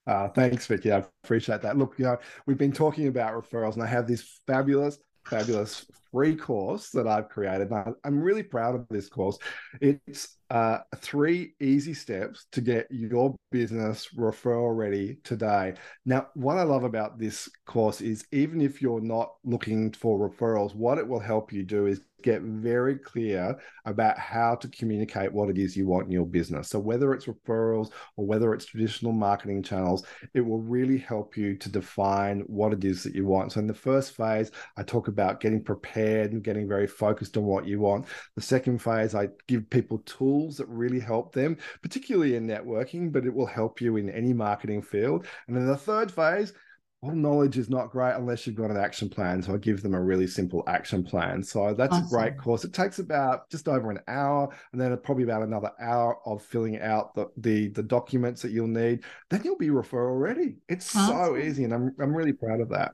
Uh, 0.08 0.28
thanks, 0.30 0.67
Vicki. 0.67 0.91
I 0.91 1.04
appreciate 1.24 1.62
that. 1.63 1.78
Look, 1.78 1.95
you 1.98 2.06
know, 2.06 2.17
we've 2.45 2.60
been 2.60 2.71
talking 2.71 3.08
about 3.08 3.34
referrals, 3.34 3.74
and 3.74 3.82
I 3.82 3.88
have 3.88 4.08
this 4.08 4.39
fabulous 4.45 5.00
fabulous 5.26 5.86
free 6.12 6.36
course 6.36 6.89
that 6.91 7.08
I've 7.08 7.30
created. 7.30 7.71
I'm 8.04 8.21
really 8.21 8.43
proud 8.43 8.76
of 8.76 8.88
this 8.89 9.10
course. 9.10 9.38
It's 9.82 10.38
uh, 10.49 10.79
three 10.97 11.55
easy 11.60 11.93
steps 11.93 12.45
to 12.51 12.62
get 12.62 12.88
your 12.89 13.36
business 13.51 14.10
referral 14.17 14.75
ready 14.75 15.17
today. 15.23 15.73
Now, 16.05 16.27
what 16.34 16.58
I 16.58 16.63
love 16.63 16.84
about 16.84 17.17
this 17.17 17.49
course 17.65 18.01
is 18.01 18.25
even 18.31 18.62
if 18.62 18.81
you're 18.81 19.01
not 19.01 19.31
looking 19.43 19.91
for 19.91 20.29
referrals, 20.29 20.75
what 20.75 20.97
it 20.97 21.08
will 21.08 21.19
help 21.19 21.51
you 21.51 21.63
do 21.63 21.88
is 21.88 22.01
get 22.25 22.41
very 22.41 22.97
clear 22.97 23.55
about 23.86 24.17
how 24.17 24.55
to 24.55 24.67
communicate 24.69 25.31
what 25.31 25.47
it 25.47 25.60
is 25.60 25.77
you 25.77 25.86
want 25.86 26.08
in 26.08 26.12
your 26.12 26.25
business. 26.25 26.67
So, 26.69 26.79
whether 26.79 27.13
it's 27.13 27.27
referrals 27.27 27.91
or 28.17 28.25
whether 28.25 28.53
it's 28.53 28.65
traditional 28.65 29.13
marketing 29.13 29.62
channels, 29.62 30.05
it 30.34 30.41
will 30.41 30.60
really 30.60 30.97
help 30.97 31.38
you 31.38 31.55
to 31.58 31.69
define 31.69 32.41
what 32.47 32.73
it 32.73 32.84
is 32.84 33.03
that 33.03 33.13
you 33.13 33.25
want. 33.25 33.51
So, 33.51 33.60
in 33.60 33.67
the 33.67 33.73
first 33.73 34.15
phase, 34.15 34.51
I 34.75 34.84
talk 34.84 35.08
about 35.08 35.39
getting 35.39 35.63
prepared 35.63 36.34
and 36.34 36.43
getting 36.43 36.67
very 36.67 36.88
focused 36.88 37.38
on 37.38 37.45
what 37.45 37.67
you 37.67 37.79
want. 37.79 38.08
The 38.36 38.41
second 38.41 38.81
phase, 38.81 39.13
I 39.13 39.29
give 39.47 39.69
people 39.69 39.99
tools 39.99 40.35
that 40.58 40.67
really 40.67 41.00
help 41.00 41.34
them, 41.34 41.58
particularly 41.82 42.36
in 42.36 42.48
networking, 42.48 43.12
but 43.12 43.26
it 43.26 43.34
will 43.34 43.45
help 43.45 43.82
you 43.82 43.98
in 43.98 44.10
any 44.10 44.34
marketing 44.34 44.82
field. 44.82 45.26
And 45.48 45.56
then 45.56 45.65
the 45.65 45.78
third 45.78 46.12
phase, 46.12 46.54
all 47.02 47.12
knowledge 47.12 47.58
is 47.58 47.69
not 47.69 47.91
great 47.91 48.15
unless 48.15 48.45
you've 48.45 48.56
got 48.56 48.71
an 48.71 48.78
action 48.78 49.10
plan. 49.10 49.41
So 49.41 49.54
I 49.54 49.58
give 49.58 49.82
them 49.82 49.93
a 49.93 50.02
really 50.02 50.28
simple 50.28 50.63
action 50.67 51.04
plan. 51.04 51.43
So 51.43 51.74
that's 51.74 51.93
awesome. 51.93 52.08
a 52.08 52.10
great 52.10 52.38
course. 52.38 52.63
It 52.63 52.74
takes 52.74 53.00
about 53.00 53.50
just 53.50 53.67
over 53.67 53.91
an 53.91 54.00
hour, 54.08 54.50
and 54.71 54.82
then 54.82 54.98
probably 55.04 55.24
about 55.24 55.43
another 55.43 55.71
hour 55.80 56.17
of 56.26 56.41
filling 56.41 56.80
out 56.80 57.13
the 57.13 57.28
the, 57.38 57.69
the 57.69 57.84
documents 57.84 58.41
that 58.41 58.52
you'll 58.52 58.67
need. 58.67 59.04
Then 59.30 59.41
you'll 59.43 59.58
be 59.58 59.69
referral 59.69 60.19
ready. 60.19 60.58
It's 60.67 60.95
awesome. 60.95 61.15
so 61.15 61.38
easy, 61.38 61.63
and 61.63 61.74
I'm 61.74 61.95
I'm 62.00 62.15
really 62.15 62.34
proud 62.34 62.60
of 62.60 62.69
that. 62.69 62.93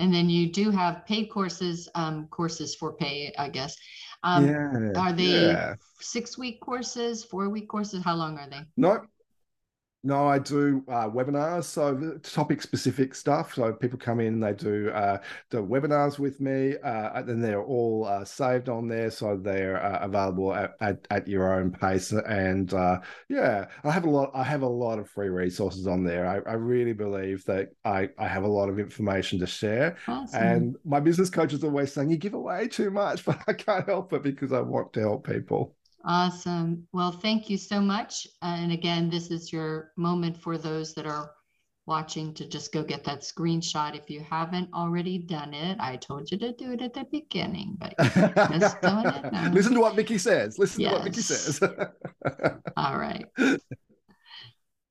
And 0.00 0.14
then 0.14 0.30
you 0.30 0.52
do 0.52 0.70
have 0.70 1.04
paid 1.06 1.26
courses, 1.26 1.88
um, 1.96 2.28
courses 2.28 2.74
for 2.74 2.92
pay, 2.92 3.32
I 3.36 3.48
guess. 3.48 3.76
Um, 4.22 4.46
yeah, 4.46 5.00
are 5.00 5.12
they 5.12 5.52
yeah. 5.52 5.74
six 6.00 6.36
week 6.36 6.60
courses, 6.60 7.24
four 7.24 7.48
week 7.48 7.68
courses? 7.68 8.02
How 8.02 8.14
long 8.14 8.38
are 8.38 8.48
they? 8.48 8.60
No, 8.76 9.02
no, 10.04 10.28
I 10.28 10.38
do 10.38 10.84
uh, 10.88 11.08
webinars, 11.08 11.64
so 11.64 12.18
topic 12.22 12.62
specific 12.62 13.16
stuff. 13.16 13.54
So 13.54 13.72
people 13.72 13.98
come 13.98 14.20
in, 14.20 14.38
they 14.38 14.52
do 14.52 14.90
uh, 14.90 15.18
the 15.50 15.58
webinars 15.58 16.20
with 16.20 16.40
me, 16.40 16.76
uh, 16.84 17.10
and 17.14 17.28
then 17.28 17.40
they're 17.40 17.64
all 17.64 18.06
uh, 18.06 18.24
saved 18.24 18.68
on 18.68 18.86
there, 18.86 19.10
so 19.10 19.36
they're 19.36 19.84
uh, 19.84 19.98
available 20.00 20.54
at, 20.54 20.74
at, 20.80 21.06
at, 21.10 21.26
your 21.26 21.52
own 21.52 21.72
pace. 21.72 22.12
And 22.12 22.72
uh, 22.72 23.00
yeah, 23.28 23.66
I 23.82 23.90
have 23.90 24.04
a 24.04 24.10
lot. 24.10 24.30
I 24.34 24.44
have 24.44 24.62
a 24.62 24.68
lot 24.68 25.00
of 25.00 25.10
free 25.10 25.30
resources 25.30 25.88
on 25.88 26.04
there. 26.04 26.26
I, 26.26 26.48
I 26.48 26.54
really 26.54 26.92
believe 26.92 27.44
that 27.46 27.70
I, 27.84 28.08
I 28.18 28.28
have 28.28 28.44
a 28.44 28.48
lot 28.48 28.68
of 28.68 28.78
information 28.78 29.40
to 29.40 29.46
share. 29.46 29.96
Awesome. 30.06 30.42
And 30.42 30.76
my 30.84 31.00
business 31.00 31.28
coach 31.28 31.52
is 31.52 31.64
always 31.64 31.92
saying 31.92 32.10
you 32.10 32.18
give 32.18 32.34
away 32.34 32.68
too 32.68 32.92
much, 32.92 33.24
but 33.26 33.40
I 33.48 33.52
can't 33.52 33.86
help 33.86 34.12
it 34.12 34.22
because 34.22 34.52
I 34.52 34.60
want 34.60 34.92
to 34.92 35.00
help 35.00 35.26
people. 35.26 35.74
Awesome. 36.04 36.86
Well, 36.92 37.12
thank 37.12 37.50
you 37.50 37.56
so 37.56 37.80
much. 37.80 38.26
And 38.42 38.72
again, 38.72 39.10
this 39.10 39.30
is 39.30 39.52
your 39.52 39.92
moment 39.96 40.40
for 40.40 40.56
those 40.56 40.94
that 40.94 41.06
are 41.06 41.32
watching 41.86 42.34
to 42.34 42.46
just 42.46 42.72
go 42.72 42.82
get 42.84 43.02
that 43.04 43.22
screenshot. 43.22 43.96
If 43.96 44.08
you 44.10 44.20
haven't 44.20 44.72
already 44.74 45.18
done 45.18 45.54
it, 45.54 45.78
I 45.80 45.96
told 45.96 46.30
you 46.30 46.38
to 46.38 46.52
do 46.52 46.72
it 46.72 46.82
at 46.82 46.94
the 46.94 47.04
beginning, 47.10 47.76
but 47.78 47.94
just 48.50 48.80
doing 48.82 49.06
it 49.06 49.32
now. 49.32 49.50
Listen 49.50 49.74
to 49.74 49.80
what 49.80 49.96
Vicki 49.96 50.18
says. 50.18 50.58
Listen 50.58 50.82
yes. 50.82 50.90
to 50.90 50.96
what 50.96 51.04
Vicki 51.04 51.20
says. 51.22 51.60
All 52.76 52.98
right. 52.98 53.26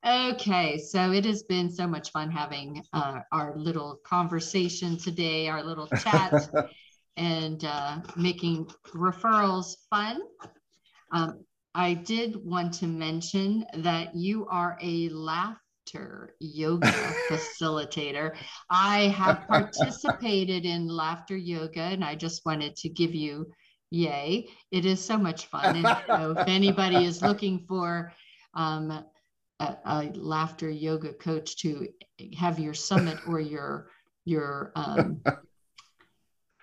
Okay, 0.06 0.78
so 0.78 1.12
it 1.12 1.26
has 1.26 1.44
been 1.44 1.70
so 1.70 1.86
much 1.86 2.12
fun 2.12 2.32
having 2.32 2.84
uh, 2.94 3.20
our 3.32 3.54
little 3.58 4.00
conversation 4.04 4.98
today, 4.98 5.48
our 5.48 5.64
little 5.64 5.88
chat, 5.88 6.50
and 7.18 7.64
uh, 7.66 8.00
making 8.16 8.68
referrals 8.96 9.76
fun. 9.90 10.22
Um, 11.12 11.46
I 11.74 11.94
did 11.94 12.36
want 12.44 12.74
to 12.76 12.88
mention 12.88 13.66
that 13.76 14.16
you 14.16 14.48
are 14.48 14.78
a 14.82 15.10
laughter 15.10 16.36
yoga 16.40 16.92
facilitator. 17.30 18.36
I 18.70 19.08
have 19.08 19.48
participated 19.48 20.66
in 20.66 20.88
laughter 20.88 21.38
yoga, 21.38 21.82
and 21.82 22.04
I 22.04 22.16
just 22.16 22.46
wanted 22.46 22.76
to 22.78 22.90
give 22.90 23.14
you 23.14 23.52
yay. 23.92 24.48
It 24.72 24.86
is 24.86 25.04
so 25.04 25.18
much 25.18 25.46
fun. 25.46 25.78
And 25.78 25.98
so 26.08 26.32
if 26.32 26.48
anybody 26.48 27.06
is 27.06 27.22
looking 27.22 27.66
for 27.68 28.12
um, 28.54 29.06
a, 29.60 29.78
a, 29.86 30.12
laughter 30.16 30.70
yoga 30.70 31.14
coach 31.14 31.58
to 31.58 31.88
have 32.38 32.60
your 32.60 32.74
summit 32.74 33.18
or 33.28 33.40
your 33.40 33.90
your 34.26 34.72
um, 34.76 35.22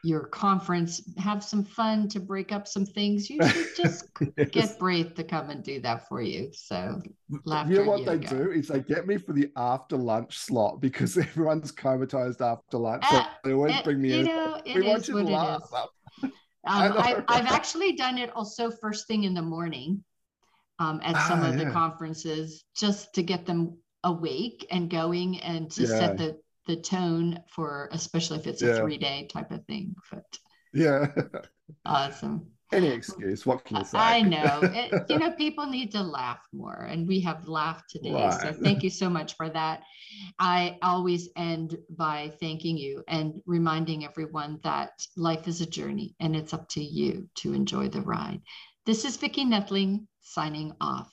your 0.04 0.26
conference, 0.26 1.00
have 1.16 1.42
some 1.42 1.64
fun 1.64 2.08
to 2.10 2.20
break 2.20 2.52
up 2.52 2.68
some 2.68 2.84
things, 2.84 3.30
you 3.30 3.42
should 3.48 3.76
just 3.76 4.04
yes. 4.36 4.50
get 4.50 4.78
Braith 4.78 5.14
to 5.14 5.24
come 5.24 5.48
and 5.48 5.64
do 5.64 5.80
that 5.80 6.06
for 6.08 6.20
you. 6.20 6.50
So, 6.52 7.00
laughter. 7.44 7.72
You 7.72 7.84
know 7.84 7.90
what 7.90 8.04
they 8.04 8.18
do 8.18 8.50
is 8.50 8.68
they 8.68 8.80
get 8.80 9.06
me 9.06 9.16
for 9.16 9.32
the 9.32 9.50
after 9.56 9.96
lunch 9.96 10.36
slot 10.36 10.82
because 10.82 11.16
everyone's 11.18 11.72
comatized 11.72 12.42
after 12.42 12.76
lunch. 12.76 13.02
So 13.10 13.16
uh, 13.16 13.26
they 13.42 13.52
always 13.54 13.76
it, 13.76 13.84
bring 13.84 14.02
me 14.02 14.20
in. 14.20 14.26
Know, 14.26 14.60
we 14.66 14.82
want 14.82 15.08
you 15.08 15.14
to 15.14 15.24
laugh. 15.24 15.62
Um, 16.66 16.94
I, 16.96 17.22
have 17.28 17.52
actually 17.52 17.92
done 17.92 18.16
it 18.16 18.30
also 18.34 18.70
first 18.70 19.06
thing 19.06 19.24
in 19.24 19.34
the 19.34 19.42
morning 19.42 20.02
um, 20.78 20.98
at 21.04 21.14
some 21.28 21.40
ah, 21.40 21.50
of 21.50 21.58
yeah. 21.58 21.64
the 21.64 21.70
conferences 21.72 22.64
just 22.74 23.12
to 23.16 23.22
get 23.22 23.44
them 23.44 23.76
awake 24.02 24.66
and 24.70 24.88
going 24.88 25.40
and 25.40 25.70
to 25.72 25.82
yeah. 25.82 25.88
set 25.88 26.16
the 26.16 26.38
the 26.66 26.76
tone 26.76 27.40
for 27.54 27.88
especially 27.92 28.38
if 28.38 28.46
it's 28.46 28.62
a 28.62 28.76
three 28.76 28.98
day 28.98 29.28
type 29.32 29.50
of 29.50 29.64
thing 29.66 29.94
but 30.10 30.24
yeah 30.72 31.06
awesome 31.86 32.46
any 32.74 32.88
excuse. 32.88 33.46
What 33.46 33.64
can 33.64 33.78
you 33.78 33.84
say? 33.84 33.98
I 33.98 34.20
know. 34.20 34.60
It, 34.74 35.04
you 35.08 35.18
know, 35.18 35.30
people 35.30 35.66
need 35.66 35.92
to 35.92 36.02
laugh 36.02 36.40
more, 36.52 36.86
and 36.90 37.06
we 37.06 37.20
have 37.20 37.46
laughed 37.46 37.90
today. 37.90 38.12
Right. 38.12 38.40
So 38.40 38.52
thank 38.52 38.82
you 38.86 38.90
so 38.90 39.08
much 39.08 39.36
for 39.36 39.48
that. 39.50 39.82
I 40.38 40.78
always 40.82 41.28
end 41.36 41.78
by 41.90 42.32
thanking 42.40 42.76
you 42.76 43.04
and 43.06 43.40
reminding 43.46 44.04
everyone 44.04 44.58
that 44.64 44.90
life 45.16 45.46
is 45.46 45.60
a 45.60 45.66
journey, 45.66 46.16
and 46.20 46.34
it's 46.34 46.52
up 46.52 46.68
to 46.70 46.82
you 46.82 47.28
to 47.36 47.54
enjoy 47.54 47.88
the 47.88 48.02
ride. 48.02 48.40
This 48.86 49.04
is 49.04 49.16
Vicki 49.16 49.44
Nedling 49.44 50.06
signing 50.20 50.74
off. 50.80 51.12